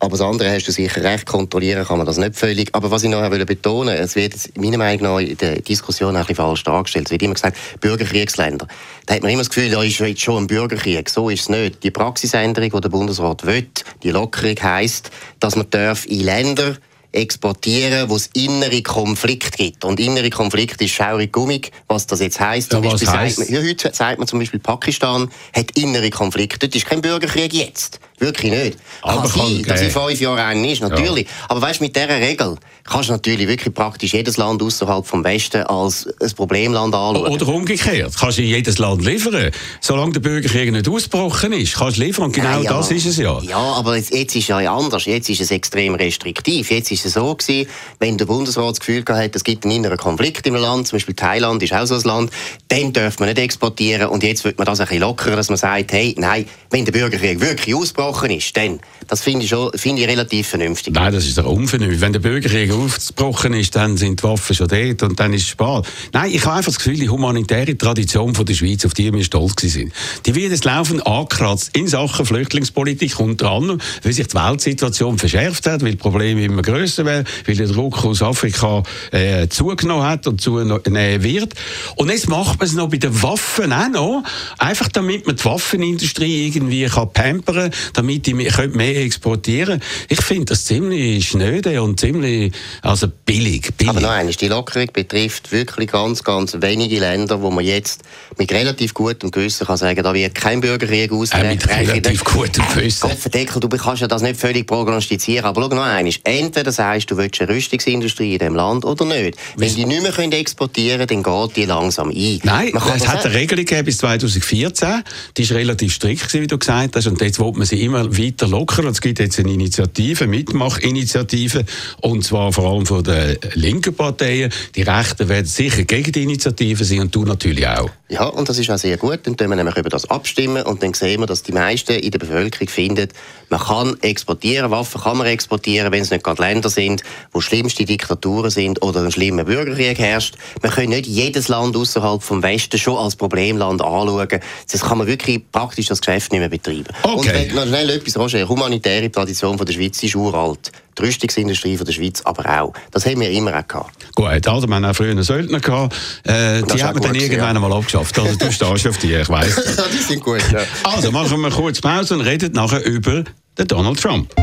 Aber 0.00 0.16
das 0.16 0.20
andere 0.20 0.52
hast 0.52 0.66
du 0.66 0.72
sicher 0.72 1.02
recht, 1.02 1.26
kontrollieren 1.26 1.84
kann 1.84 1.98
man 1.98 2.06
das 2.06 2.18
nicht 2.18 2.36
völlig. 2.36 2.72
Aber 2.72 2.90
was 2.90 3.02
ich 3.02 3.10
noch 3.10 3.28
betonen 3.28 3.96
es 3.96 4.14
wird 4.14 4.34
meiner 4.56 4.78
Meinung 4.78 5.02
nach 5.02 5.18
in 5.18 5.36
der 5.36 5.60
Diskussion 5.60 6.14
ein 6.14 6.22
bisschen 6.22 6.36
falsch 6.36 6.62
dargestellt. 6.62 7.06
Es 7.06 7.10
wird 7.10 7.22
immer 7.22 7.34
gesagt, 7.34 7.56
Bürgerkriegsländer. 7.80 8.68
Da 9.06 9.14
hat 9.14 9.22
man 9.22 9.32
immer 9.32 9.40
das 9.40 9.50
Gefühl, 9.50 9.70
da 9.70 9.82
ist 9.82 9.98
jetzt 9.98 10.20
schon 10.20 10.44
ein 10.44 10.46
Bürgerkrieg. 10.46 11.08
So 11.08 11.30
ist 11.30 11.42
es 11.42 11.48
nicht. 11.48 11.82
Die 11.82 11.90
Praxisänderung, 11.90 12.70
die 12.70 12.80
der 12.80 12.88
Bundesrat 12.88 13.44
will, 13.44 13.68
die 14.02 14.10
Lockerung 14.10 14.54
heisst, 14.62 15.10
dass 15.40 15.56
man 15.56 15.68
darf 15.70 16.06
in 16.06 16.20
Länder 16.20 16.76
exportieren, 17.10 18.08
wo 18.08 18.16
es 18.16 18.28
innere 18.34 18.82
Konflikt 18.82 19.56
gibt. 19.56 19.84
Und 19.84 19.98
innere 19.98 20.30
Konflikt 20.30 20.80
ist 20.80 20.92
schaurig 20.92 21.32
gummig, 21.32 21.72
was 21.88 22.06
das 22.06 22.20
jetzt 22.20 22.38
heisst. 22.38 22.72
Ja, 22.72 22.84
was 22.84 23.04
heisst? 23.06 23.38
Sagt 23.38 23.50
man, 23.50 23.62
ja, 23.62 23.68
heute 23.68 23.92
sagt 23.92 24.18
man 24.18 24.28
zum 24.28 24.38
Beispiel, 24.38 24.60
Pakistan 24.60 25.30
hat 25.54 25.70
innere 25.72 26.10
Konflikte. 26.10 26.68
Das 26.68 26.76
ist 26.76 26.86
kein 26.86 27.00
Bürgerkrieg 27.00 27.52
jetzt. 27.52 27.98
Wirklich 28.18 28.50
nicht. 28.50 28.78
Aber 29.02 29.28
kann 29.28 29.30
sein, 29.30 29.62
dass 29.66 29.80
in 29.80 29.90
fünf 29.90 30.20
Jahren 30.20 30.38
einen 30.38 30.64
ist, 30.64 30.80
natürlich. 30.80 31.26
Ja. 31.26 31.32
Aber 31.48 31.62
weißt, 31.62 31.80
mit 31.80 31.94
dieser 31.94 32.08
Regel 32.08 32.56
kannst 32.84 33.08
du 33.08 33.12
natürlich 33.12 33.46
wirklich 33.46 33.74
praktisch 33.74 34.14
jedes 34.14 34.36
Land 34.38 34.62
außerhalb 34.62 35.06
vom 35.06 35.22
Westen 35.22 35.62
als 35.64 36.08
ein 36.20 36.32
Problemland 36.32 36.94
anschauen. 36.94 37.32
Oder 37.32 37.48
umgekehrt. 37.48 38.14
Kannst 38.18 38.38
du 38.38 38.42
in 38.42 38.48
jedes 38.48 38.78
Land 38.78 39.04
liefern. 39.04 39.50
Solange 39.80 40.12
der 40.12 40.20
Bürgerkrieg 40.20 40.72
nicht 40.72 40.88
ausgebrochen 40.88 41.52
ist, 41.52 41.74
kannst 41.74 41.98
du 41.98 42.02
liefern. 42.02 42.24
Und 42.26 42.32
genau 42.32 42.62
ja, 42.62 42.72
das 42.72 42.90
ist 42.90 43.06
es 43.06 43.18
ja. 43.18 43.40
Ja, 43.42 43.58
aber 43.58 43.96
jetzt, 43.96 44.12
jetzt 44.12 44.34
ist 44.34 44.42
es 44.42 44.48
ja 44.48 44.74
anders. 44.74 45.04
Jetzt 45.04 45.28
ist 45.28 45.40
es 45.40 45.50
extrem 45.50 45.94
restriktiv. 45.94 46.70
Jetzt 46.70 46.90
ist 46.90 47.04
es 47.04 47.12
so 47.14 47.34
gewesen, 47.34 47.68
wenn 47.98 48.18
der 48.18 48.26
Bundesrat 48.26 48.70
das 48.70 48.80
Gefühl 48.80 49.04
hat, 49.08 49.36
es 49.36 49.44
gibt 49.44 49.64
einen 49.64 49.76
inneren 49.76 49.98
Konflikt 49.98 50.46
im 50.46 50.54
Land, 50.54 50.88
zum 50.88 50.96
Beispiel 50.96 51.14
Thailand 51.14 51.62
ist 51.62 51.72
auch 51.72 51.86
so 51.86 51.94
ein 51.94 52.02
Land, 52.02 52.30
dann 52.68 52.92
darf 52.92 53.18
man 53.18 53.28
nicht 53.28 53.38
exportieren. 53.38 54.08
Und 54.08 54.22
jetzt 54.22 54.44
wird 54.44 54.58
man 54.58 54.66
das 54.66 54.80
ein 54.80 54.86
bisschen 54.86 55.02
lockerer, 55.02 55.36
dass 55.36 55.48
man 55.48 55.58
sagt, 55.58 55.92
hey, 55.92 56.14
nein, 56.18 56.46
wenn 56.70 56.84
der 56.84 56.92
Bürgerkrieg 56.92 57.40
wirklich 57.40 57.74
ausgebrochen 58.08 58.30
ist, 58.30 58.56
dann, 58.56 58.80
das 59.06 59.22
finde 59.22 59.44
ich, 59.44 59.80
finde 59.80 60.02
ich 60.02 60.08
relativ 60.08 60.48
vernünftig. 60.48 60.94
Nein, 60.94 61.12
das 61.12 61.26
ist 61.26 61.38
doch 61.38 61.46
unvernünftig. 61.46 62.00
Wenn 62.00 62.12
der 62.12 62.20
Bürgerkrieg 62.20 62.72
ausgebrochen 62.72 63.54
ist, 63.54 63.74
dann 63.76 63.96
sind 63.96 64.20
die 64.20 64.24
Waffen 64.24 64.54
schon 64.54 64.68
dort 64.68 65.02
und 65.02 65.20
dann 65.20 65.32
ist 65.32 65.42
es 65.42 65.48
spät. 65.48 65.84
Nein, 66.12 66.30
ich 66.32 66.44
habe 66.44 66.56
einfach 66.56 66.72
das 66.72 66.78
Gefühl, 66.78 66.96
die 66.96 67.08
humanitäre 67.08 67.76
Tradition 67.76 68.34
von 68.34 68.46
der 68.46 68.54
Schweiz, 68.54 68.84
auf 68.84 68.94
die 68.94 69.12
wir 69.12 69.24
stolz 69.24 69.60
sind, 69.60 69.92
die 70.26 70.34
wird 70.34 70.52
jetzt 70.52 70.64
laufend 70.64 71.06
angekratzt 71.06 71.70
in 71.74 71.88
Sachen 71.88 72.26
Flüchtlingspolitik, 72.26 73.18
unter 73.20 73.50
anderem, 73.50 73.80
weil 74.02 74.12
sich 74.12 74.26
die 74.26 74.34
Weltsituation 74.34 75.18
verschärft 75.18 75.66
hat, 75.66 75.82
weil 75.82 75.92
die 75.92 75.96
Probleme 75.96 76.44
immer 76.44 76.62
größer 76.62 77.04
werden, 77.04 77.26
weil 77.46 77.56
der 77.56 77.66
Druck 77.66 78.04
aus 78.04 78.22
Afrika 78.22 78.82
äh, 79.10 79.48
zugenommen 79.48 80.04
hat 80.04 80.26
und 80.26 80.40
zunehmen 80.40 81.22
wird. 81.22 81.54
Und 81.96 82.10
jetzt 82.10 82.28
macht 82.28 82.58
man 82.58 82.68
es 82.68 82.74
noch 82.74 82.88
bei 82.88 82.98
den 82.98 83.22
Waffen 83.22 83.72
auch 83.72 83.88
noch, 83.88 84.22
einfach 84.58 84.88
damit 84.88 85.26
man 85.26 85.36
die 85.36 85.44
Waffenindustrie 85.44 86.46
irgendwie 86.46 86.86
kann 86.86 87.12
pampern, 87.12 87.70
damit 87.98 88.26
die 88.26 88.34
mehr, 88.34 88.96
exportieren 88.96 89.82
Ich 90.08 90.22
finde 90.22 90.46
das 90.46 90.64
ziemlich 90.64 91.28
schnöde 91.28 91.82
und 91.82 91.98
ziemlich 91.98 92.52
also 92.82 93.08
billig, 93.08 93.74
billig. 93.76 93.90
Aber 93.90 94.00
noch 94.00 94.10
eines, 94.10 94.36
die 94.36 94.46
Lockerung 94.48 94.86
betrifft 94.92 95.50
wirklich 95.50 95.90
ganz, 95.90 96.22
ganz 96.22 96.56
wenige 96.60 97.00
Länder, 97.00 97.42
wo 97.42 97.50
man 97.50 97.64
jetzt 97.64 98.02
mit 98.38 98.52
relativ 98.52 98.94
gutem 98.94 99.30
Gewissen 99.30 99.66
kann 99.66 99.76
sagen, 99.76 100.02
da 100.02 100.14
wird 100.14 100.34
kein 100.34 100.60
Bürgerkrieg 100.60 101.10
ausbrechen. 101.10 101.46
Äh, 101.46 101.54
mit 101.54 101.68
relativ 101.68 102.24
gutem 102.24 102.64
Gewissen. 102.68 103.08
Gott 103.08 103.62
du 103.62 103.68
kannst 103.68 104.02
ja 104.02 104.08
das 104.08 104.22
nicht 104.22 104.38
völlig 104.38 104.66
prognostizieren, 104.66 105.46
aber 105.46 105.62
schau 105.62 105.68
noch 105.68 105.82
eines, 105.82 106.20
entweder 106.22 106.70
sagst 106.70 107.10
du, 107.10 107.16
du 107.16 107.22
willst 107.22 107.40
eine 107.40 107.50
Rüstungsindustrie 107.52 108.34
in 108.34 108.38
diesem 108.38 108.54
Land 108.54 108.84
oder 108.84 109.04
nicht. 109.04 109.36
Wenn 109.56 109.74
die 109.74 109.84
nicht 109.84 110.02
mehr 110.02 110.32
exportieren 110.38 111.06
können, 111.06 111.22
dann 111.24 111.46
geht 111.46 111.56
die 111.56 111.64
langsam 111.64 112.10
ein. 112.10 112.40
Nein, 112.44 112.72
es 112.94 113.08
hat 113.08 113.24
eine 113.24 113.34
Regelung 113.34 113.64
gegeben 113.64 113.86
bis 113.86 113.98
2014, 113.98 115.02
die 115.36 115.50
war 115.50 115.56
relativ 115.56 115.94
strikt, 115.94 116.32
wie 116.34 116.46
du 116.46 116.58
gesagt 116.58 116.94
hast, 116.94 117.06
und 117.06 117.20
jetzt 117.20 117.40
will 117.40 117.52
man 117.52 117.66
sie 117.66 117.87
immer 117.88 118.18
weiter 118.18 118.46
lockern. 118.46 118.86
Es 118.86 119.00
gibt 119.00 119.18
jetzt 119.18 119.38
eine 119.38 119.52
Initiative, 119.52 120.26
Mitmachinitiative, 120.26 121.64
und 122.02 122.22
zwar 122.22 122.52
vor 122.52 122.70
allem 122.70 122.86
von 122.86 123.02
den 123.02 123.38
linken 123.54 123.94
Parteien. 123.94 124.52
Die 124.74 124.82
Rechten 124.82 125.28
werden 125.28 125.46
sicher 125.46 125.84
gegen 125.84 126.12
die 126.12 126.22
Initiative 126.22 126.84
sein 126.84 127.00
und 127.00 127.14
du 127.14 127.24
natürlich 127.24 127.66
auch. 127.66 127.90
Ja, 128.10 128.24
und 128.24 128.48
das 128.48 128.58
ist 128.58 128.70
auch 128.70 128.78
sehr 128.78 128.96
gut. 128.96 129.20
Dann 129.24 129.36
können 129.36 129.50
wir 129.50 129.56
nämlich 129.56 129.76
über 129.76 129.90
das 129.90 130.08
abstimmen 130.08 130.62
und 130.62 130.82
dann 130.82 130.94
sehen 130.94 131.20
wir, 131.20 131.26
dass 131.26 131.42
die 131.42 131.52
meisten 131.52 131.92
in 131.92 132.10
der 132.10 132.18
Bevölkerung 132.18 132.68
finden, 132.68 133.08
man 133.50 133.60
kann 133.60 133.98
exportieren, 134.00 134.70
Waffen 134.70 135.00
kann 135.00 135.18
man 135.18 135.26
exportieren, 135.26 135.92
wenn 135.92 136.02
es 136.02 136.10
nicht 136.10 136.24
gerade 136.24 136.40
Länder 136.42 136.70
sind, 136.70 137.02
wo 137.32 137.40
schlimmste 137.40 137.84
Diktaturen 137.84 138.50
sind 138.50 138.82
oder 138.82 139.02
ein 139.02 139.12
schlimmer 139.12 139.44
Bürgerkrieg 139.44 139.98
herrscht. 139.98 140.36
Man 140.62 140.72
kann 140.72 140.88
nicht 140.88 141.06
jedes 141.06 141.48
Land 141.48 141.76
außerhalb 141.76 142.22
vom 142.22 142.42
Westen 142.42 142.78
schon 142.78 142.96
als 142.96 143.14
Problemland 143.14 143.82
anschauen. 143.82 144.40
Das 144.70 144.80
kann 144.80 144.98
man 144.98 145.06
wirklich 145.06 145.42
praktisch 145.52 145.86
das 145.86 146.00
Geschäft 146.00 146.32
nicht 146.32 146.40
mehr 146.40 146.48
betreiben. 146.48 146.88
Okay. 147.02 147.14
Und 147.14 147.26
wenn, 147.26 147.54
noch 147.54 147.66
schnell 147.66 147.90
etwas, 147.90 148.18
Roger, 148.18 148.48
humanitäre 148.48 149.12
Tradition 149.12 149.58
von 149.58 149.66
der 149.66 149.74
Schweiz 149.74 150.02
ist 150.02 150.14
uralt. 150.14 150.72
Die 150.98 151.04
Rüstungsindustrie 151.04 151.76
von 151.76 151.86
der 151.86 151.92
Schweiz 151.92 152.22
aber 152.22 152.60
auch. 152.60 152.72
Das 152.90 153.06
haben 153.06 153.20
wir 153.20 153.30
immer 153.30 153.58
auch 153.58 153.66
gehabt. 153.66 154.14
Gut, 154.14 154.46
also 154.48 154.66
wir 154.66 154.74
haben 154.74 154.84
auch 154.84 154.94
früher 154.94 155.12
einen 155.12 155.22
Söldner 155.22 155.60
gehabt. 155.60 155.94
Äh, 156.24 156.62
die 156.62 156.82
haben 156.82 157.00
dann 157.00 157.14
irgendwann 157.14 157.54
ja. 157.54 157.60
mal 157.60 157.72
abgeschafft. 157.72 158.18
Also 158.18 158.36
du 158.36 158.52
stehst 158.52 158.86
auf 158.86 158.98
die, 158.98 159.14
ich 159.14 159.28
weiss. 159.28 159.54
die 159.92 159.98
sind 159.98 160.22
gut, 160.22 160.42
ja. 160.52 160.60
Also 160.82 161.12
machen 161.12 161.40
wir 161.40 161.50
kurz 161.50 161.80
Pause 161.80 162.14
und 162.14 162.22
reden 162.22 162.52
nachher 162.52 162.84
über 162.84 163.24
den 163.58 163.66
Donald 163.66 164.00
Trump. 164.00 164.34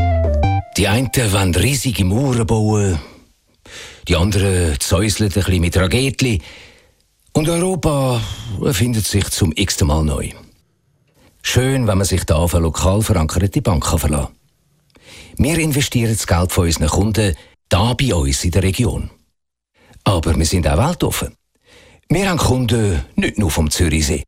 Die 0.76 0.88
einen 0.88 1.08
wollen 1.08 1.54
riesige 1.54 2.04
Mauern 2.04 2.46
bauen, 2.46 2.98
die 4.08 4.16
anderen 4.16 4.78
zäuseln 4.78 5.30
ein 5.30 5.34
bisschen 5.34 5.60
mit 5.60 5.76
Raketli. 5.76 6.40
Und 7.32 7.48
Europa 7.48 8.20
erfindet 8.64 9.06
sich 9.06 9.28
zum 9.30 9.52
x-ten 9.54 9.88
Mal 9.88 10.04
neu. 10.04 10.30
Schön, 11.42 11.86
wenn 11.86 11.98
man 11.98 12.06
sich 12.06 12.24
da 12.24 12.36
auf 12.36 12.54
eine 12.54 12.64
lokal 12.64 13.02
verankerte 13.02 13.62
Bank 13.62 13.86
verlassen 13.86 14.26
kann. 14.26 14.35
Wir 15.38 15.58
investieren 15.58 16.12
das 16.12 16.26
Geld 16.26 16.52
von 16.52 16.66
unseren 16.66 16.88
Kunden 16.88 17.36
da 17.68 17.94
bei 17.94 18.14
uns 18.14 18.44
in 18.44 18.50
der 18.50 18.62
Region. 18.62 19.10
Aber 20.04 20.36
wir 20.36 20.46
sind 20.46 20.66
auch 20.66 20.78
weltoffen. 20.78 21.36
Wir 22.08 22.30
haben 22.30 22.38
Kunden 22.38 23.04
nicht 23.16 23.38
nur 23.38 23.50
vom 23.50 23.70
Zürichsee. 23.70 24.22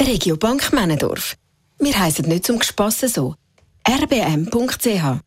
Regiobank 0.00 0.72
Männendorf. 0.72 1.36
Wir 1.78 1.98
heißen 1.98 2.26
nicht 2.26 2.46
zum 2.46 2.58
Gespassen 2.58 3.08
so. 3.08 3.34
rbm.ch 3.86 5.20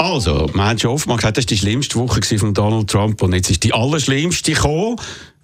also, 0.00 0.48
man 0.54 0.68
hat 0.68 0.80
schon 0.80 0.92
oft 0.92 1.08
mal 1.08 1.16
gesagt, 1.16 1.38
das 1.38 1.44
war 1.44 1.48
die 1.48 1.58
schlimmste 1.58 1.98
Woche 1.98 2.22
von 2.38 2.54
Donald 2.54 2.88
Trump 2.88 3.20
und 3.20 3.32
jetzt 3.34 3.50
ist 3.50 3.64
die 3.64 3.74
allerschlimmste 3.74 4.52
gekommen 4.52 4.96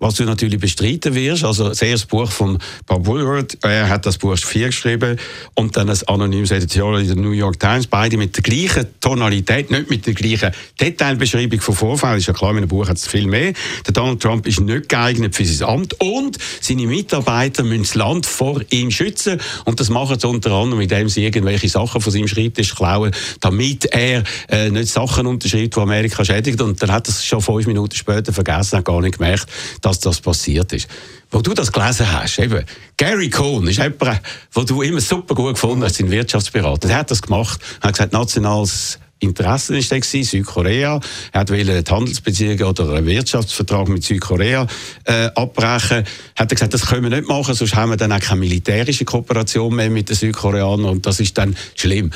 was 0.05 0.17
du 0.17 0.25
natürlich 0.25 0.61
bestreiten 0.61 1.15
wirst. 1.15 1.45
Also 1.45 1.71
das 1.71 1.81
erste 1.81 2.07
Buch 2.09 2.31
von 2.31 2.59
Bob 2.87 3.07
Woodward, 3.07 3.57
er 3.63 3.89
hat 3.89 4.05
das 4.05 4.19
Buch 4.19 4.37
4 4.37 4.67
geschrieben 4.67 5.19
und 5.55 5.79
dann 5.79 5.89
ein 5.89 5.99
anonymes 6.07 6.51
Editorial 6.51 7.01
in 7.01 7.07
der 7.07 7.17
New 7.17 7.31
York 7.31 7.59
Times, 7.59 7.87
beide 7.87 8.19
mit 8.19 8.37
der 8.37 8.43
gleichen 8.43 8.87
Tonalität, 9.01 9.71
nicht 9.71 9.89
mit 9.89 10.07
der 10.07 10.13
gleichen 10.13 10.53
Detailbeschreibung 10.79 11.59
von 11.59 11.75
Vorfällen. 11.75 12.19
Ist 12.19 12.27
ja 12.27 12.35
klar, 12.35 12.51
in 12.51 12.59
einem 12.59 12.69
Buch 12.69 12.87
hat 12.87 12.99
es 12.99 13.07
viel 13.07 13.27
mehr. 13.27 13.55
Der 13.87 13.95
Donald 13.95 14.21
Trump 14.21 14.47
ist 14.47 14.61
nicht 14.61 14.91
geeignet 14.91 15.35
für 15.35 15.47
sein 15.47 15.69
Amt 15.71 15.99
und 16.01 16.37
seine 16.61 16.87
Mitarbeiter 16.87 17.63
müssen 17.63 17.85
das 17.85 17.95
Land 17.95 18.27
vor 18.27 18.61
ihm 18.69 18.91
schützen 18.91 19.41
und 19.65 19.81
das 19.81 19.89
machen 19.89 20.21
sie 20.21 20.29
unter 20.29 20.53
anderem, 20.53 20.83
indem 20.83 21.09
sie 21.09 21.25
irgendwelche 21.25 21.71
Sachen 21.71 22.03
von 22.03 22.13
seinem 22.13 22.29
Schreibtisch 22.29 22.75
klauen, 22.75 23.13
damit 23.41 23.87
er 23.87 24.23
äh, 24.51 24.69
nicht 24.69 24.89
Sachen 24.89 25.27
unterschreibt, 25.27 25.77
die 25.77 25.81
Amerika 25.81 26.23
schädigt 26.27 26.61
und 26.61 26.83
dann 26.83 26.93
hat 26.93 27.09
er 27.09 27.11
es 27.11 27.25
schon 27.25 27.41
fünf 27.41 27.67
Minuten 27.67 27.97
später 27.97 28.35
vergessen, 28.35 28.77
hat 28.77 28.85
gar 28.85 29.01
nicht 29.01 29.17
gemerkt, 29.17 29.47
dass 29.81 29.94
das 30.01 30.21
passiert 30.21 30.73
ist. 30.73 30.89
Wo 31.31 31.41
du 31.41 31.53
das 31.55 31.73
gelesen 31.73 32.11
hast, 32.13 32.39
eben, 32.39 32.65
Gary 32.97 33.31
Cohn 33.31 33.67
ist 33.67 33.79
jemand, 33.79 34.21
den 34.57 34.67
du 34.67 34.83
immer 34.83 35.01
super 35.01 35.35
gut 35.35 35.55
gefunden 35.55 35.85
hast, 35.85 35.97
sein 35.97 36.11
Wirtschaftsberater. 36.11 36.89
Der 36.89 36.99
hat 36.99 37.11
das 37.11 37.23
gemacht, 37.23 37.61
hat 37.81 37.95
gesagt, 37.95 38.13
nationales 38.13 38.99
Interessen 39.25 39.77
ist 39.77 39.91
der 39.91 40.01
gewesen, 40.01 40.25
Südkorea. 40.25 41.01
Er 41.33 41.41
hat 41.41 41.49
die 41.49 41.65
Handelsbeziehungen 41.65 42.63
oder 42.63 42.93
einen 42.93 43.07
Wirtschaftsvertrag 43.07 43.89
mit 43.89 44.05
Südkorea 44.05 44.67
äh, 45.05 45.31
abbrechen. 45.35 46.05
Hat 46.37 46.53
er 46.53 46.55
gesagt, 46.55 46.75
das 46.75 46.87
können 46.87 47.03
wir 47.03 47.11
nicht 47.11 47.29
machen, 47.29 47.55
sonst 47.55 47.75
haben 47.75 47.91
wir 47.91 47.97
dann 47.97 48.13
auch 48.13 48.21
keine 48.21 48.41
militärische 48.41 49.05
Kooperation 49.05 49.75
mehr 49.75 49.91
mit 49.91 50.09
den 50.09 50.17
Südkoreanern 50.17 50.85
und 50.85 51.07
das 51.07 51.21
ist 51.21 51.37
dann 51.39 51.57
schlimm. 51.75 52.11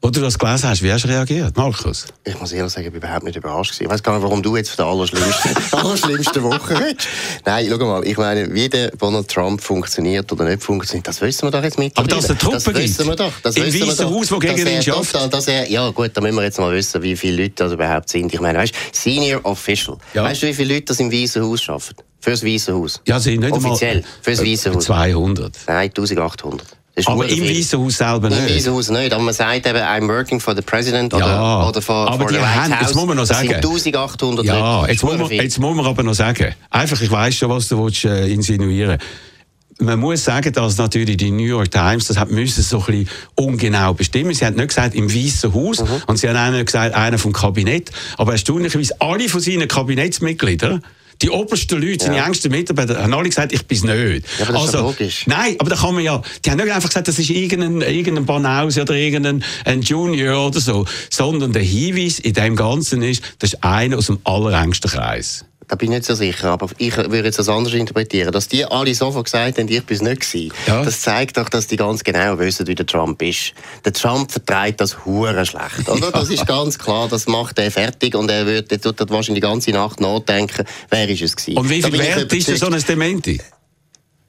Wo 0.00 0.10
du 0.10 0.20
das 0.20 0.38
gelesen 0.38 0.68
hast, 0.68 0.80
wie 0.84 0.92
hast 0.92 1.04
du 1.04 1.08
reagiert, 1.08 1.56
Markus? 1.56 2.06
Ich 2.24 2.38
muss 2.38 2.52
ehrlich 2.52 2.72
sagen, 2.72 2.86
ich 2.86 2.92
bin 2.92 3.02
überhaupt 3.02 3.24
nicht 3.24 3.34
überrascht. 3.34 3.72
Gewesen. 3.72 3.82
Ich 3.84 3.90
weiß 3.90 4.00
gar 4.02 4.14
nicht, 4.14 4.22
warum 4.22 4.42
du 4.44 4.56
jetzt 4.56 4.70
von 4.70 4.76
der 4.84 4.86
allerschlimmsten, 4.86 5.56
allerschlimmsten 5.72 6.42
Woche 6.44 6.78
redest. 6.78 7.08
Nein, 7.44 7.66
schau 7.68 7.78
mal, 7.78 8.06
ich 8.06 8.16
meine, 8.16 8.54
wie 8.54 8.68
der 8.68 8.92
Donald 8.92 9.26
Trump 9.28 9.60
funktioniert 9.60 10.30
oder 10.30 10.44
nicht 10.44 10.62
funktioniert, 10.62 11.08
das 11.08 11.20
wissen 11.20 11.48
wir 11.48 11.50
doch 11.50 11.64
jetzt 11.64 11.80
mittlerweile. 11.80 12.14
Aber 12.14 12.20
dass 12.22 12.24
es 12.24 12.30
eine 12.30 12.38
Truppe 12.38 12.72
das 12.72 12.82
wissen 12.82 13.06
wir 13.08 13.16
doch. 13.16 13.32
Das 13.42 13.56
Im 13.56 13.64
Weißen. 13.64 14.06
Haus, 14.08 14.30
wo 14.30 14.38
gegen 14.38 14.66
ihn 14.68 14.82
schafft. 14.82 15.12
total- 15.12 15.28
Dass 15.30 15.48
er, 15.48 15.68
ja 15.68 15.90
gut, 15.90 16.12
da 16.14 16.20
müssen 16.20 16.36
wir 16.36 16.44
jetzt 16.44 16.60
mal 16.60 16.72
wissen, 16.72 17.02
wie 17.02 17.16
viele 17.16 17.42
Leute 17.42 17.54
das 17.56 17.72
überhaupt 17.72 18.08
sind. 18.08 18.32
Ich 18.32 18.40
meine, 18.40 18.58
weißt 18.60 18.74
Senior 18.92 19.40
Official. 19.44 19.98
Ja. 20.14 20.22
Weißt 20.22 20.42
du, 20.42 20.46
wie 20.46 20.54
viele 20.54 20.74
Leute 20.74 20.86
das 20.86 21.00
im 21.00 21.10
Weißen 21.10 21.42
Haus 21.42 21.68
arbeiten? 21.68 22.04
Fürs 22.20 22.44
Weiße 22.44 22.72
Haus? 22.72 23.00
Ja, 23.06 23.18
sie 23.18 23.36
nicht 23.36 23.52
Offiziell, 23.52 23.96
einmal, 23.98 24.10
fürs 24.22 24.44
Weiße 24.44 24.68
äh, 24.70 24.74
Haus. 24.74 24.84
200. 24.84 25.56
Nein, 25.66 25.76
1800. 25.90 26.66
Aber 27.06 27.28
im. 27.28 27.42
Weißen 27.44 27.78
Haus 27.78 27.96
selber 27.96 28.28
Im 28.28 28.44
nicht. 28.44 28.56
Weißen 28.56 28.72
Haus 28.72 28.88
nicht, 28.90 29.12
aber 29.12 29.22
man 29.22 29.34
sagt 29.34 29.66
eben, 29.66 29.78
I'm 29.78 30.08
working 30.08 30.40
for 30.40 30.54
the 30.54 30.62
President 30.62 31.12
oder, 31.14 31.26
Ja, 31.26 31.68
oder 31.68 31.80
for, 31.82 32.08
aber 32.10 32.24
for 32.24 32.32
die 32.32 32.38
haben- 32.38 32.72
House. 32.72 32.80
jetzt 32.82 32.94
muss 32.94 33.06
man 33.06 33.16
noch 33.16 33.26
Das 33.26 33.36
sagen- 33.38 33.48
sind 33.48 33.64
1800 33.64 34.44
Ja, 34.46 34.80
Leute. 34.80 34.92
jetzt 34.92 35.02
muss, 35.04 35.16
man, 35.18 35.30
jetzt 35.30 35.58
muss 35.58 35.76
man 35.76 35.86
aber 35.86 36.02
noch 36.02 36.14
sagen, 36.14 36.54
einfach, 36.70 37.00
ich 37.00 37.10
weiss 37.10 37.36
schon, 37.36 37.50
was 37.50 37.68
du 37.68 37.82
willst, 37.82 38.04
äh, 38.04 38.26
insinuieren 38.28 38.98
man 39.80 40.00
muss 40.00 40.24
sagen, 40.24 40.52
dass 40.52 40.76
natürlich 40.76 41.18
die 41.18 41.30
New 41.30 41.44
York 41.44 41.70
Times, 41.70 42.08
das 42.08 42.18
hat 42.18 42.32
müssen 42.32 42.64
so 42.64 42.80
ein 42.80 42.86
bisschen 42.86 43.08
ungenau 43.36 43.94
bestimmen. 43.94 44.34
Sie 44.34 44.44
hat 44.44 44.56
nicht 44.56 44.66
gesagt 44.70 44.96
im 44.96 45.08
Weißen 45.08 45.54
Haus 45.54 45.80
Mhm. 45.82 45.86
und 46.08 46.16
sie 46.16 46.28
hat 46.28 46.34
auch 46.36 46.50
nicht 46.50 46.66
gesagt 46.66 46.96
einer 46.96 47.16
vom 47.16 47.32
Kabinett, 47.32 47.92
aber 48.16 48.32
erstaunlicherweise 48.32 48.94
alle 49.00 49.28
von 49.28 49.40
seinen 49.40 49.68
Kabinettsmitgliedern 49.68 50.82
die 51.22 51.30
obersten 51.30 51.80
Leute, 51.80 52.04
seine 52.04 52.18
Ja. 52.18 52.26
engsten 52.26 52.50
Mitarbeiter, 52.50 53.02
haben 53.02 53.12
alle 53.14 53.28
gesagt, 53.28 53.52
ich 53.52 53.66
bin's 53.66 53.82
nicht. 53.82 54.24
Ja, 54.38 54.44
aber 54.44 54.52
das 54.52 54.64
ist 54.66 54.74
doch 54.74 54.82
logisch. 54.82 55.26
Nein, 55.26 55.56
aber 55.58 55.70
da 55.70 55.76
kann 55.76 55.94
man 55.94 56.04
ja, 56.04 56.22
die 56.44 56.50
haben 56.50 56.58
nicht 56.58 56.72
einfach 56.72 56.88
gesagt, 56.88 57.08
das 57.08 57.18
ist 57.18 57.30
irgendein, 57.30 57.80
irgendein 57.80 58.26
Banause 58.26 58.82
oder 58.82 58.94
irgendein 58.94 59.42
ein 59.64 59.82
Junior 59.82 60.46
oder 60.46 60.60
so, 60.60 60.86
sondern 61.10 61.52
der 61.52 61.62
Hinweis 61.62 62.18
in 62.18 62.34
dem 62.34 62.56
Ganzen 62.56 63.02
ist, 63.02 63.22
das 63.38 63.52
ist 63.54 63.64
einer 63.64 63.98
aus 63.98 64.06
dem 64.06 64.18
allerengsten 64.24 64.90
Kreis. 64.90 65.44
Da 65.68 65.76
bin 65.76 65.92
ich 65.92 65.98
nicht 65.98 66.06
so 66.06 66.14
sicher, 66.14 66.48
aber 66.50 66.66
ich 66.78 66.96
würde 66.96 67.24
jetzt 67.24 67.38
das 67.38 67.48
anders 67.50 67.74
interpretieren. 67.74 68.32
Dass 68.32 68.48
die 68.48 68.64
alle 68.64 68.94
sofort 68.94 69.26
gesagt 69.26 69.58
haben, 69.58 69.68
ich 69.68 69.84
bin 69.84 69.96
es 69.96 70.02
nicht 70.02 70.20
gewesen, 70.22 70.52
Ja. 70.66 70.82
das 70.82 71.02
zeigt 71.02 71.36
doch, 71.36 71.50
dass 71.50 71.66
die 71.66 71.76
ganz 71.76 72.02
genau 72.02 72.38
wissen, 72.38 72.66
wie 72.66 72.74
der 72.74 72.86
Trump 72.86 73.20
ist. 73.20 73.52
Der 73.84 73.92
Trump 73.92 74.32
vertreibt 74.32 74.80
das 74.80 75.04
hure 75.04 75.44
schlecht, 75.44 75.86
oder? 75.86 76.10
Das 76.18 76.30
ist 76.30 76.46
ganz 76.46 76.78
klar, 76.78 77.06
das 77.08 77.26
macht 77.26 77.58
er 77.58 77.70
fertig 77.70 78.14
und 78.14 78.30
er 78.30 78.46
wird, 78.46 78.72
er 78.72 78.80
tut 78.80 78.98
wahrscheinlich 79.10 79.42
die 79.42 79.48
ganze 79.48 79.70
Nacht 79.72 80.00
nachdenken, 80.00 80.64
wer 80.88 81.06
ist 81.08 81.20
es 81.20 81.36
gewesen. 81.36 81.58
Und 81.58 81.68
wie 81.68 81.82
viel 81.82 81.98
wert 81.98 82.32
ist 82.32 82.48
denn 82.48 82.56
so 82.56 82.66
ein 82.66 82.82
Dementi? 82.82 83.38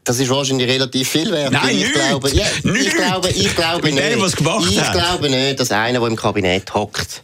Das 0.03 0.19
ist 0.19 0.29
wahrscheinlich 0.29 0.67
relativ 0.67 1.07
viel 1.07 1.31
wert. 1.31 1.53
Nein, 1.53 1.77
ich 1.77 1.93
glaube, 1.93 2.31
ja, 2.31 2.45
ich 2.63 2.93
glaube, 2.95 3.29
ich 3.29 3.55
glaube 3.55 3.91
nicht. 3.91 3.97
dem, 4.11 4.19
was 4.21 4.35
gemacht 4.35 4.67
ich 4.69 4.81
hat. 4.81 4.91
glaube 4.93 5.29
nicht, 5.29 5.59
dass 5.59 5.71
einer, 5.71 5.99
der 5.99 6.07
im 6.09 6.15
Kabinett 6.15 6.73
hockt, 6.73 7.23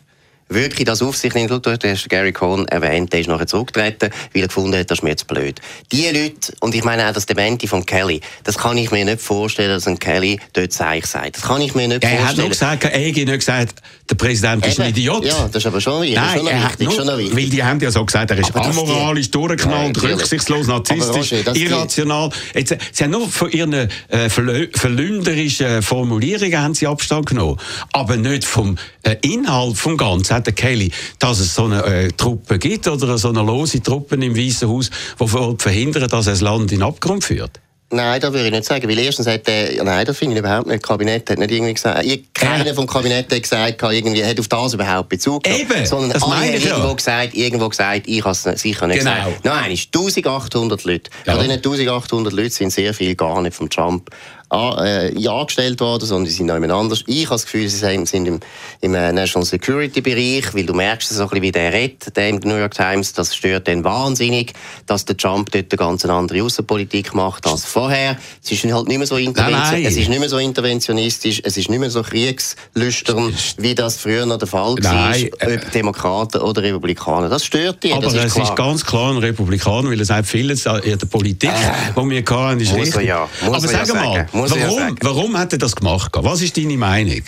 wirklich 0.50 0.86
das 0.86 1.02
auf 1.02 1.18
sich 1.18 1.34
nimmt. 1.34 1.50
Du 1.52 1.72
hast 1.72 2.10
Gary 2.10 2.32
Cohn 2.32 2.68
erwähnt, 2.68 3.12
der 3.14 3.22
ist 3.22 3.28
nachher 3.28 3.48
zurückgetreten, 3.48 4.10
weil 4.34 4.42
er 4.44 4.48
gefunden 4.48 4.78
hat, 4.78 4.92
das 4.92 5.00
ist 5.00 5.04
mir 5.04 5.10
jetzt 5.10 5.28
blöd. 5.28 5.60
Die 5.92 6.06
Leute, 6.08 6.54
und 6.60 6.76
ich 6.76 6.84
meine 6.84 7.08
auch 7.10 7.14
das 7.14 7.26
Dementi 7.26 7.68
von 7.68 7.86
Kelly, 7.86 8.22
das 8.44 8.58
kann 8.58 8.78
ich 8.78 8.92
mir 8.92 9.06
nicht 9.06 9.22
vorstellen, 9.22 9.70
dass 9.70 9.88
ein 9.88 9.98
Kelly 10.00 10.40
dort 10.54 10.72
Seich 10.72 11.06
sagt. 11.08 11.38
Das 11.38 11.44
kann 11.44 11.62
ich 11.62 11.74
mir 11.74 11.88
nicht 11.88 12.04
Er 12.04 12.12
hat 12.12 12.18
vorstellen. 12.20 12.40
nur 12.42 12.50
gesagt, 12.50 12.84
er 12.84 12.90
hätte 12.92 13.20
nicht 13.26 13.40
gesagt, 13.40 13.82
der 14.10 14.16
Präsident 14.16 14.66
ist 14.68 14.80
ein 14.80 14.90
Eben. 14.90 14.98
Idiot. 15.00 15.26
Ja, 15.26 15.48
das 15.48 15.56
ist 15.64 15.66
aber 15.66 15.82
schon, 15.82 16.02
Nein, 16.14 16.38
schon 16.38 16.48
er 16.48 16.64
hat 16.64 16.80
wichtig. 16.80 16.88
nur, 16.96 17.06
schon 17.08 17.18
wichtig. 17.18 17.36
weil 17.38 17.50
die 17.50 17.64
haben 17.64 17.80
ja 17.80 17.90
so 17.92 18.06
gesagt, 18.06 18.30
er 18.30 18.38
ist 18.38 18.50
Aber 18.56 18.60
dass 18.68 18.76
die- 18.76 18.82
amoralisch, 18.82 19.32
durchgeknallt, 19.32 19.96
natürlich. 19.96 20.18
rücksichtslos, 20.20 20.68
narzisstisch, 20.68 21.34
Roger, 21.34 21.56
irrational. 21.56 22.30
Jetzt, 22.54 22.76
sie 22.92 23.04
haben 23.04 23.12
nur 23.12 23.28
von 23.28 23.50
ihren 23.52 23.74
äh, 23.74 24.30
verleumderischen 24.30 25.82
Formulierungen 25.82 26.58
haben 26.62 26.76
sie 26.76 26.86
Abstand 26.88 27.26
genommen, 27.26 27.58
aber 27.94 28.16
nicht 28.18 28.46
vom 28.46 28.78
äh, 29.04 29.16
Inhalt 29.22 29.78
vom 29.78 29.98
Ganzen. 29.98 30.35
Hat 30.36 30.48
der 30.48 30.54
Kelly, 30.54 30.92
dass 31.18 31.40
es 31.40 31.56
so 31.56 31.66
eine 31.66 31.84
äh, 31.86 32.08
Truppe 32.10 32.60
gibt 32.60 32.88
oder 32.88 33.18
so 33.18 33.30
eine 33.30 33.42
lose 33.42 33.82
Truppe 33.82 34.16
im 34.16 34.36
Weißen 34.36 34.68
Haus, 34.68 34.90
die 35.20 35.56
verhindern, 35.58 36.10
dass 36.10 36.26
das 36.26 36.42
Land 36.42 36.72
in 36.72 36.84
Abgrund 36.84 37.24
führt. 37.24 37.62
Nein, 37.96 38.20
das 38.22 38.32
würde 38.34 38.46
ich 38.46 38.52
nicht 38.52 38.66
sagen. 38.66 38.88
Weil 38.88 39.00
erstens 39.00 39.28
hat 39.28 39.48
der, 39.48 39.84
nein, 39.84 40.06
das 40.06 40.18
finde 40.18 40.36
ich 40.36 40.40
überhaupt 40.40 40.68
nicht. 40.68 40.82
Das 40.82 40.88
Kabinett 40.88 41.30
hat 41.30 41.40
nicht 41.40 41.52
irgendwie 41.52 41.74
gesagt, 41.74 42.06
keiner 42.34 42.74
vom 42.74 42.88
Kabinett 42.88 43.32
hat 43.32 43.42
gesagt, 43.42 43.82
irgendwie, 43.82 44.24
hat 44.24 44.40
auf 44.40 44.48
das 44.48 44.74
überhaupt 44.74 45.10
Bezug 45.10 45.44
genommen. 45.44 45.62
Eben, 45.62 45.86
Sondern 45.86 46.12
das 46.12 46.24
alle 46.24 46.36
haben 46.36 46.44
ja. 46.46 46.54
irgendwo 46.54 46.96
gesagt, 46.96 47.34
irgendwo 47.34 47.70
gesagt, 47.70 48.08
ich 48.08 48.24
habe 48.24 48.32
es 48.32 48.44
sicher 48.62 48.88
nicht 48.88 49.00
Genau. 49.00 49.12
gesagt. 49.12 49.46
Nein, 49.46 49.72
es 49.72 49.80
ist 49.82 49.96
1800 49.96 50.84
Leute. 50.84 51.10
Ja. 51.26 51.34
Von 51.34 51.44
diesen 51.44 51.58
1800 51.58 52.34
Leuten 52.34 52.50
sind 52.50 52.72
sehr 52.72 52.94
viele 52.94 53.16
gar 53.16 53.42
nicht 53.42 53.56
vom 53.56 53.70
Trump 53.70 54.10
an, 54.50 54.86
äh, 54.86 55.28
angestellt 55.28 55.80
worden, 55.80 56.06
sondern 56.06 56.26
die 56.26 56.32
sind 56.32 56.48
noch 56.48 56.56
jemand 56.56 56.74
anders. 56.74 57.04
Ich 57.08 57.26
habe 57.26 57.36
das 57.36 57.46
Gefühl, 57.46 57.68
sie 57.68 57.78
sind 57.78 58.08
sind 58.08 58.28
im, 58.28 58.40
im 58.82 58.94
äh, 58.94 59.12
National 59.12 59.46
Security 59.46 60.02
Bereich, 60.02 60.54
weil 60.54 60.66
du 60.66 60.74
merkst 60.74 61.10
so 61.10 61.24
ein 61.24 61.30
bisschen, 61.30 61.42
wie 61.42 61.52
der 61.52 61.74
redet, 61.74 62.16
der 62.16 62.30
im 62.30 62.38
New 62.44 62.56
York 62.58 62.74
Times, 62.74 63.14
das 63.14 63.36
stört 63.36 63.68
den 63.68 63.84
wahnsinnig, 63.84 64.54
dass 64.86 65.06
der 65.06 65.18
Trump 65.18 65.52
dort 65.52 65.72
eine 65.72 65.78
ganz 65.78 66.06
andere 66.06 66.44
Außenpolitik 66.44 67.14
macht 67.14 67.48
als 67.48 67.66
vorher. 67.66 67.85
Es 67.90 68.52
ist 68.52 68.64
halt 68.72 68.88
nicht 68.88 68.98
mehr 68.98 69.08
so, 69.08 69.18
intervention 69.18 69.62
Nein, 69.62 69.82
nein. 69.82 69.86
es 69.86 69.98
ist 69.98 70.10
nicht 70.10 70.20
mehr 70.20 70.30
so 70.30 70.38
interventionistisch, 70.38 71.42
es 71.44 71.58
ist 71.58 71.70
nicht 71.70 71.80
mehr 71.80 71.90
so 71.90 72.02
kriegslüstern, 72.04 73.34
wie 73.58 73.76
das 73.76 73.98
früher 73.98 74.26
noch 74.26 74.38
der 74.38 74.48
Fall 74.48 74.76
war, 74.82 74.94
Nein, 74.94 75.30
äh, 75.40 75.56
ob 75.56 75.72
Demokraten 75.72 76.42
oder 76.42 76.64
Republikaner. 76.64 77.30
Das 77.30 77.46
stört 77.46 77.84
die, 77.84 77.94
Aber 77.94 78.08
ist 78.08 78.14
es 78.14 78.34
klar. 78.34 78.50
ist 78.50 78.56
ganz 78.56 78.86
klar 78.86 79.12
ein 79.12 79.18
Republikaner, 79.18 79.90
weil 79.90 80.00
er 80.00 80.06
sagt, 80.06 80.28
vieles 80.28 80.66
an 80.68 80.82
der 80.84 80.98
Politik, 81.06 81.52
die 81.96 82.10
wir 82.10 82.24
hatten, 82.24 82.60
ist 82.60 82.74
richtig. 82.74 83.04
ja, 83.04 83.28
Aber 83.46 83.58
er 83.58 83.72
ja 83.72 83.86
sag 83.86 83.96
mal, 83.96 84.18
ja 84.18 84.28
warum, 84.34 84.98
warum 85.02 85.38
hat 85.38 85.54
er 85.54 85.60
das 85.60 85.76
gemacht? 85.76 86.12
Was 86.14 86.42
ist 86.42 86.58
deine 86.58 86.78
Meinung? 86.78 87.22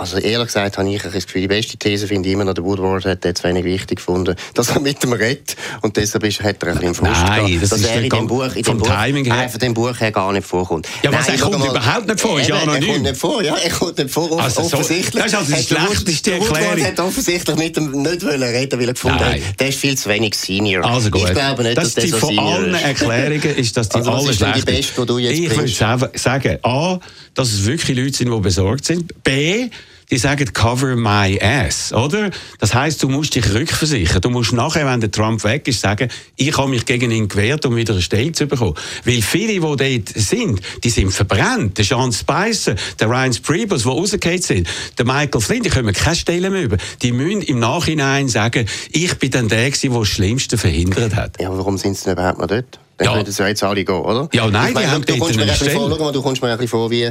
Also 0.00 0.16
ehrlich 0.16 0.46
gesagt 0.46 0.78
habe 0.78 0.88
ich 0.90 1.02
das 1.02 1.12
Gefühl, 1.26 1.42
die 1.42 1.48
beste 1.48 1.76
These 1.76 2.06
finde 2.08 2.28
ich 2.28 2.32
immer 2.34 2.44
noch, 2.44 2.54
der 2.54 2.64
Woodward 2.64 3.04
hat 3.04 3.22
jetzt 3.24 3.44
wenig 3.44 3.64
wichtig 3.64 3.96
gefunden, 3.98 4.34
dass 4.54 4.70
er 4.70 4.80
mit 4.80 5.02
dem 5.02 5.12
redet 5.12 5.56
und 5.82 5.94
deshalb 5.96 6.24
ist, 6.24 6.42
hat 6.42 6.62
er 6.62 6.68
ein 6.70 6.78
bisschen 6.78 6.94
Frust 6.94 7.10
Nein, 7.22 7.46
gehabt, 7.46 7.62
das 7.62 7.70
dass 7.70 7.80
ist 7.80 7.86
er 7.90 8.02
in 8.02 8.08
dem 8.08 8.26
Buch, 8.26 8.54
in 8.54 8.64
vom 8.64 8.78
Buch, 8.78 8.86
Timing 8.88 9.24
her. 9.30 9.48
von 9.50 9.60
dem 9.60 9.74
Buch 9.74 10.00
her 10.00 10.10
gar 10.10 10.32
nicht 10.32 10.46
vorkommt. 10.46 10.88
Ja, 11.02 11.12
was, 11.12 11.28
Nein, 11.28 11.36
er 11.38 11.42
kommt 11.42 11.58
mal, 11.58 11.68
überhaupt 11.68 12.06
nicht 12.06 12.20
vor, 12.20 12.40
ist 12.40 12.48
ja 12.48 12.56
eben, 12.62 12.68
Er 12.68 12.72
anonym. 12.76 12.92
kommt 12.94 13.02
nicht 13.02 13.16
vor, 13.16 13.42
ja, 13.42 13.54
er 13.62 13.70
kommt 13.70 13.98
nicht 13.98 14.10
vor, 14.10 14.40
Also 14.42 14.62
so- 14.62 14.76
offensichtlich. 14.78 15.22
das 15.22 15.32
ist 15.32 15.38
also 15.38 15.54
die 15.54 15.62
schlechteste 15.62 16.30
der 16.30 16.40
Woodward 16.40 16.60
Erklärung. 16.62 16.84
hat 16.86 17.00
offensichtlich 17.00 17.56
mit 17.56 17.76
dem 17.76 17.90
nicht 18.02 18.24
wollen 18.24 18.42
reden, 18.42 18.80
weil 18.80 18.88
er 18.88 18.94
gefunden 18.94 19.18
Nein. 19.20 19.42
hat, 19.44 19.60
der 19.60 19.68
ist 19.68 19.78
viel 19.78 19.98
zu 19.98 20.08
wenig 20.08 20.34
Senior. 20.34 20.84
Also 20.84 21.10
gut. 21.10 21.24
Ich 21.28 21.32
glaube 21.34 21.62
nicht, 21.62 21.76
das 21.76 21.84
dass 21.84 21.94
der 21.94 22.04
die 22.04 22.10
so 22.10 22.16
von 22.18 22.28
Senior 22.30 22.54
allen 22.54 22.74
ist. 22.74 22.82
Erklärungen 22.84 23.56
ist 23.56 23.76
das 23.76 23.88
die 23.90 23.96
Also 23.98 24.30
ist 24.30 24.40
denn 24.40 24.52
die 24.54 24.62
beste, 24.62 25.00
die 25.00 25.06
du 25.06 25.18
jetzt 25.18 25.38
Ich 25.38 25.56
würde 25.56 26.08
sagen, 26.18 26.58
A, 26.62 26.98
dass 27.34 27.52
es 27.52 27.66
wirklich 27.66 27.96
Leute 27.98 28.16
sind, 28.16 28.32
die 28.32 28.40
besorgt 28.40 28.86
sind. 28.86 29.22
B, 29.22 29.68
die 30.10 30.18
sagen, 30.18 30.52
cover 30.52 30.96
my 30.96 31.40
ass, 31.40 31.92
oder? 31.92 32.30
Das 32.58 32.74
heißt, 32.74 33.02
du 33.02 33.08
musst 33.08 33.34
dich 33.34 33.52
rückversichern. 33.52 34.20
Du 34.20 34.30
musst 34.30 34.52
nachher, 34.52 34.86
wenn 34.86 35.00
der 35.00 35.10
Trump 35.10 35.44
weg 35.44 35.68
ist, 35.68 35.80
sagen, 35.80 36.08
ich 36.36 36.56
habe 36.56 36.68
mich 36.68 36.84
gegen 36.84 37.10
ihn 37.10 37.28
gewehrt, 37.28 37.64
um 37.66 37.76
wieder 37.76 37.92
eine 37.92 38.02
Stelle 38.02 38.32
zu 38.32 38.46
bekommen. 38.46 38.74
Weil 39.04 39.22
viele, 39.22 39.52
die 39.52 39.60
dort 39.60 40.08
sind, 40.14 40.60
die 40.82 40.90
sind 40.90 41.12
verbrannt. 41.12 41.78
Der 41.78 41.84
Sean 41.84 42.12
Spicer, 42.12 42.74
der 42.98 43.08
Ryan 43.08 43.34
Priebus, 43.42 43.82
die 43.82 43.88
rausgefallen 43.88 44.42
sind, 44.42 44.68
der 44.98 45.04
Michael 45.04 45.40
Flynn, 45.40 45.62
die 45.62 45.70
kommen 45.70 45.94
keine 45.94 46.16
Stelle 46.16 46.50
mehr 46.50 46.62
über. 46.62 46.76
Die 47.02 47.12
müssen 47.12 47.42
im 47.42 47.58
Nachhinein 47.58 48.28
sagen, 48.28 48.66
ich 48.90 49.14
bin 49.18 49.30
dann 49.30 49.48
der 49.48 49.70
der 49.70 49.90
das 49.90 50.08
Schlimmste 50.08 50.58
verhindert 50.58 51.14
hat. 51.14 51.40
Ja, 51.40 51.50
warum 51.56 51.78
sind 51.78 51.96
sie 51.96 52.04
denn 52.04 52.12
überhaupt 52.14 52.38
noch 52.38 52.46
dort? 52.46 52.80
Ja. 53.00 53.24
sie 53.24 53.42
ja 53.42 53.48
jetzt 53.48 53.62
alle 53.62 53.84
gehen, 53.84 53.94
oder? 53.94 54.28
Ja, 54.32 54.46
nein, 54.48 54.68
ich 54.68 54.74
meine, 54.74 54.86
die 54.86 54.92
haben 54.92 55.04
du, 55.06 55.18
kommst 55.18 55.36
mir 55.36 55.46
vor, 55.46 55.90
schau 55.90 56.04
mal, 56.04 56.12
du 56.12 56.22
kommst 56.22 56.42
mir 56.42 56.48
ein 56.48 56.56
bisschen 56.58 56.68
vor 56.68 56.90
wie, 56.90 57.10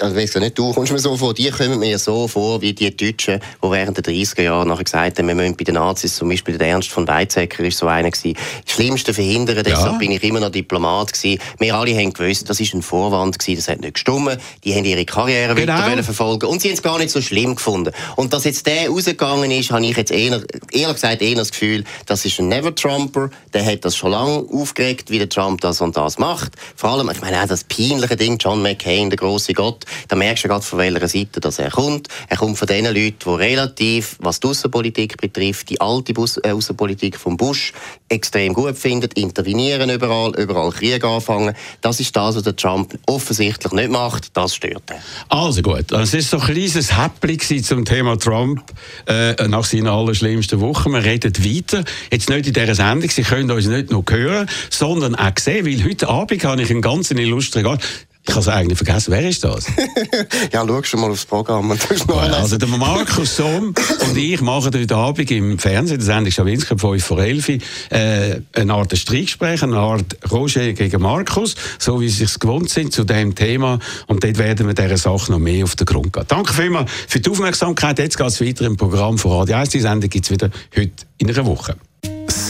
also 0.00 0.16
weiss 0.16 0.34
ja 0.34 0.40
nicht, 0.40 0.58
du 0.58 0.72
kommst 0.72 0.92
mir 0.92 0.98
so 0.98 1.16
vor, 1.16 1.32
die 1.34 1.50
kommen 1.50 1.78
mir 1.78 1.98
so 1.98 2.28
vor 2.28 2.60
wie 2.60 2.72
die 2.72 2.94
Deutschen, 2.94 3.40
die 3.62 3.70
während 3.70 3.96
der 3.96 4.04
30er 4.14 4.42
Jahre 4.42 4.66
nachher 4.66 4.84
gesagt 4.84 5.18
haben, 5.18 5.28
wir 5.28 5.34
müssen 5.34 5.56
bei 5.56 5.64
den 5.64 5.74
Nazis, 5.76 6.16
zum 6.16 6.28
Beispiel 6.28 6.58
der 6.58 6.68
Ernst 6.68 6.90
von 6.90 7.08
Weizsäcker 7.08 7.64
ist 7.64 7.78
so 7.78 7.86
einer 7.86 8.10
gewesen, 8.10 8.36
das 8.64 8.74
Schlimmste 8.74 9.14
verhindern, 9.14 9.62
deshalb 9.64 9.98
bin 9.98 10.10
ich 10.10 10.22
immer 10.22 10.40
noch 10.40 10.50
Diplomat 10.50 11.12
gewesen. 11.12 11.40
Wir 11.58 11.74
alle 11.74 11.96
haben 11.96 12.12
gewusst, 12.12 12.50
das 12.50 12.60
ist 12.60 12.74
ein 12.74 12.82
Vorwand 12.82 13.38
gewesen, 13.38 13.56
das 13.56 13.68
hat 13.68 13.80
nicht 13.80 13.94
gestummen, 13.94 14.38
die 14.64 14.74
haben 14.74 14.84
ihre 14.84 15.04
Karriere 15.04 15.54
Genau. 15.54 15.74
weiter 15.78 16.02
verfolgen 16.02 16.46
und 16.46 16.60
sie 16.60 16.68
haben 16.68 16.74
es 16.74 16.82
gar 16.82 16.98
nicht 16.98 17.10
so 17.10 17.20
schlimm 17.22 17.54
gefunden. 17.54 17.92
Und 18.16 18.32
dass 18.32 18.44
jetzt 18.44 18.66
der 18.66 18.88
rausgegangen 18.88 19.50
ist, 19.50 19.70
habe 19.70 19.84
ich 19.86 19.96
jetzt 19.96 20.10
eher, 20.10 20.42
ehrlich 20.72 20.94
gesagt 20.94 21.22
eher 21.22 21.36
das 21.36 21.50
Gefühl, 21.50 21.84
das 22.06 22.24
ist 22.24 22.38
ein 22.38 22.48
Never-Trumper, 22.48 23.30
der 23.54 23.64
hat 23.64 23.84
das 23.84 23.96
schon 23.96 24.10
lange 24.10 24.44
aufgeregt, 24.52 25.10
wie 25.10 25.21
der 25.22 25.28
Trump 25.28 25.60
das 25.60 25.80
und 25.80 25.96
das 25.96 26.18
macht. 26.18 26.52
Vor 26.76 26.90
allem, 26.90 27.08
ich 27.10 27.20
meine 27.20 27.40
auch 27.42 27.46
das 27.46 27.64
peinliche 27.64 28.16
Ding, 28.16 28.38
John 28.38 28.62
McCain, 28.62 29.08
der 29.08 29.16
große 29.16 29.52
Gott, 29.52 29.84
da 30.08 30.16
merkst 30.16 30.44
du 30.44 30.48
gerade 30.48 30.64
von 30.64 30.78
welcher 30.78 31.08
Seite 31.08 31.40
dass 31.40 31.58
er 31.58 31.70
kommt. 31.70 32.08
Er 32.28 32.36
kommt 32.36 32.58
von 32.58 32.66
den 32.66 32.86
Leuten, 32.86 33.14
die 33.24 33.28
relativ, 33.28 34.16
was 34.20 34.40
die 34.40 34.48
Außenpolitik 34.48 35.16
betrifft, 35.18 35.70
die 35.70 35.80
alte 35.80 36.12
äh, 36.12 36.50
Außenpolitik 36.50 37.16
von 37.16 37.36
Bush 37.36 37.72
extrem 38.08 38.52
gut 38.52 38.76
findet, 38.76 39.14
intervenieren 39.14 39.90
überall, 39.90 40.32
überall 40.36 40.70
Krieg 40.70 41.04
anfangen. 41.04 41.54
Das 41.80 42.00
ist 42.00 42.14
das, 42.14 42.36
was 42.36 42.42
der 42.42 42.56
Trump 42.56 42.98
offensichtlich 43.06 43.72
nicht 43.72 43.90
macht. 43.90 44.36
Das 44.36 44.54
stört 44.54 44.82
er. 44.88 45.00
Also 45.28 45.62
gut, 45.62 45.90
es 45.92 46.14
ist 46.14 46.30
so 46.30 46.38
ein 46.38 46.44
kleines 46.44 46.96
Häppchen 46.96 47.62
zum 47.62 47.84
Thema 47.84 48.18
Trump 48.18 48.62
äh, 49.06 49.34
nach 49.48 49.64
seiner 49.64 49.92
allerschlimmsten 49.92 50.60
Woche. 50.60 50.90
Wir 50.90 51.04
reden 51.04 51.32
weiter. 51.44 51.84
Jetzt 52.10 52.28
nicht 52.28 52.46
in 52.48 52.52
dieser 52.52 52.74
Sendung, 52.74 53.08
Sie 53.08 53.22
können 53.22 53.50
uns 53.50 53.66
nicht 53.66 53.90
nur 53.90 54.04
hören, 54.08 54.48
sondern 54.70 55.11
auch 55.14 55.38
sehen, 55.38 55.66
weil 55.66 55.84
heute 55.84 56.08
Abend 56.08 56.44
habe 56.44 56.62
ich 56.62 56.70
einen 56.70 56.82
ganz 56.82 57.10
illustren 57.10 57.64
Gast. 57.64 58.06
Ich 58.24 58.30
habe 58.30 58.40
es 58.40 58.48
eigentlich 58.48 58.78
vergessen. 58.78 59.10
Wer 59.10 59.28
ist 59.28 59.42
das? 59.42 59.66
ja, 60.52 60.64
schau 60.64 60.82
schon 60.84 61.00
mal 61.00 61.10
aufs 61.10 61.26
Programm. 61.26 61.72
also 61.72 62.56
der 62.56 62.68
Markus 62.68 63.36
Somm 63.36 63.74
und 64.06 64.16
ich 64.16 64.40
machen 64.40 64.70
heute 64.72 64.94
Abend 64.94 65.28
im 65.32 65.58
Fernsehen, 65.58 65.98
das 65.98 66.06
Sendung 66.06 66.30
Schawinski 66.30 66.78
5 66.78 67.04
vor 67.04 67.18
11 67.18 67.48
äh, 67.48 68.40
eine 68.54 68.74
Art 68.74 68.96
Streitgespräch, 68.96 69.64
eine 69.64 69.76
Art 69.76 70.16
Roger 70.30 70.72
gegen 70.72 71.02
Markus, 71.02 71.56
so 71.80 72.00
wie 72.00 72.08
sie 72.08 72.24
es 72.24 72.38
gewohnt 72.38 72.70
sind 72.70 72.92
zu 72.92 73.02
diesem 73.02 73.34
Thema. 73.34 73.80
Und 74.06 74.22
dort 74.22 74.38
werden 74.38 74.68
wir 74.68 74.74
dieser 74.74 74.98
Sache 74.98 75.32
noch 75.32 75.40
mehr 75.40 75.64
auf 75.64 75.74
den 75.74 75.86
Grund 75.86 76.12
gehen. 76.12 76.24
Danke 76.28 76.54
vielmals 76.54 76.92
für 77.08 77.18
die 77.18 77.28
Aufmerksamkeit. 77.28 77.98
Jetzt 77.98 78.18
geht 78.18 78.28
es 78.28 78.40
weiter 78.40 78.66
im 78.66 78.76
Programm 78.76 79.18
von 79.18 79.32
Radio 79.32 79.56
1. 79.56 79.70
Die 79.70 79.80
Sendung 79.80 80.08
gibt 80.08 80.26
es 80.26 80.30
wieder 80.30 80.48
heute 80.76 80.92
in 81.18 81.28
einer 81.28 81.44
Woche. 81.44 81.76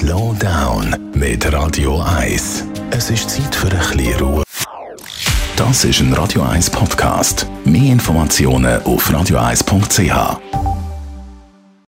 Slow 0.02 0.34
Down 0.40 1.12
mit 1.14 1.52
Radio 1.52 2.02
1. 2.02 2.64
Es 2.90 3.08
ist 3.08 3.30
Zeit 3.30 3.54
für 3.54 3.68
ein 3.68 3.78
bisschen 3.78 4.18
Ruhe. 4.18 4.42
Das 5.54 5.84
ist 5.84 6.00
ein 6.00 6.12
Radio 6.14 6.42
1 6.42 6.70
Podcast. 6.70 7.46
Mehr 7.64 7.92
Informationen 7.92 8.82
auf 8.82 9.08
radio1.ch. 9.08 10.91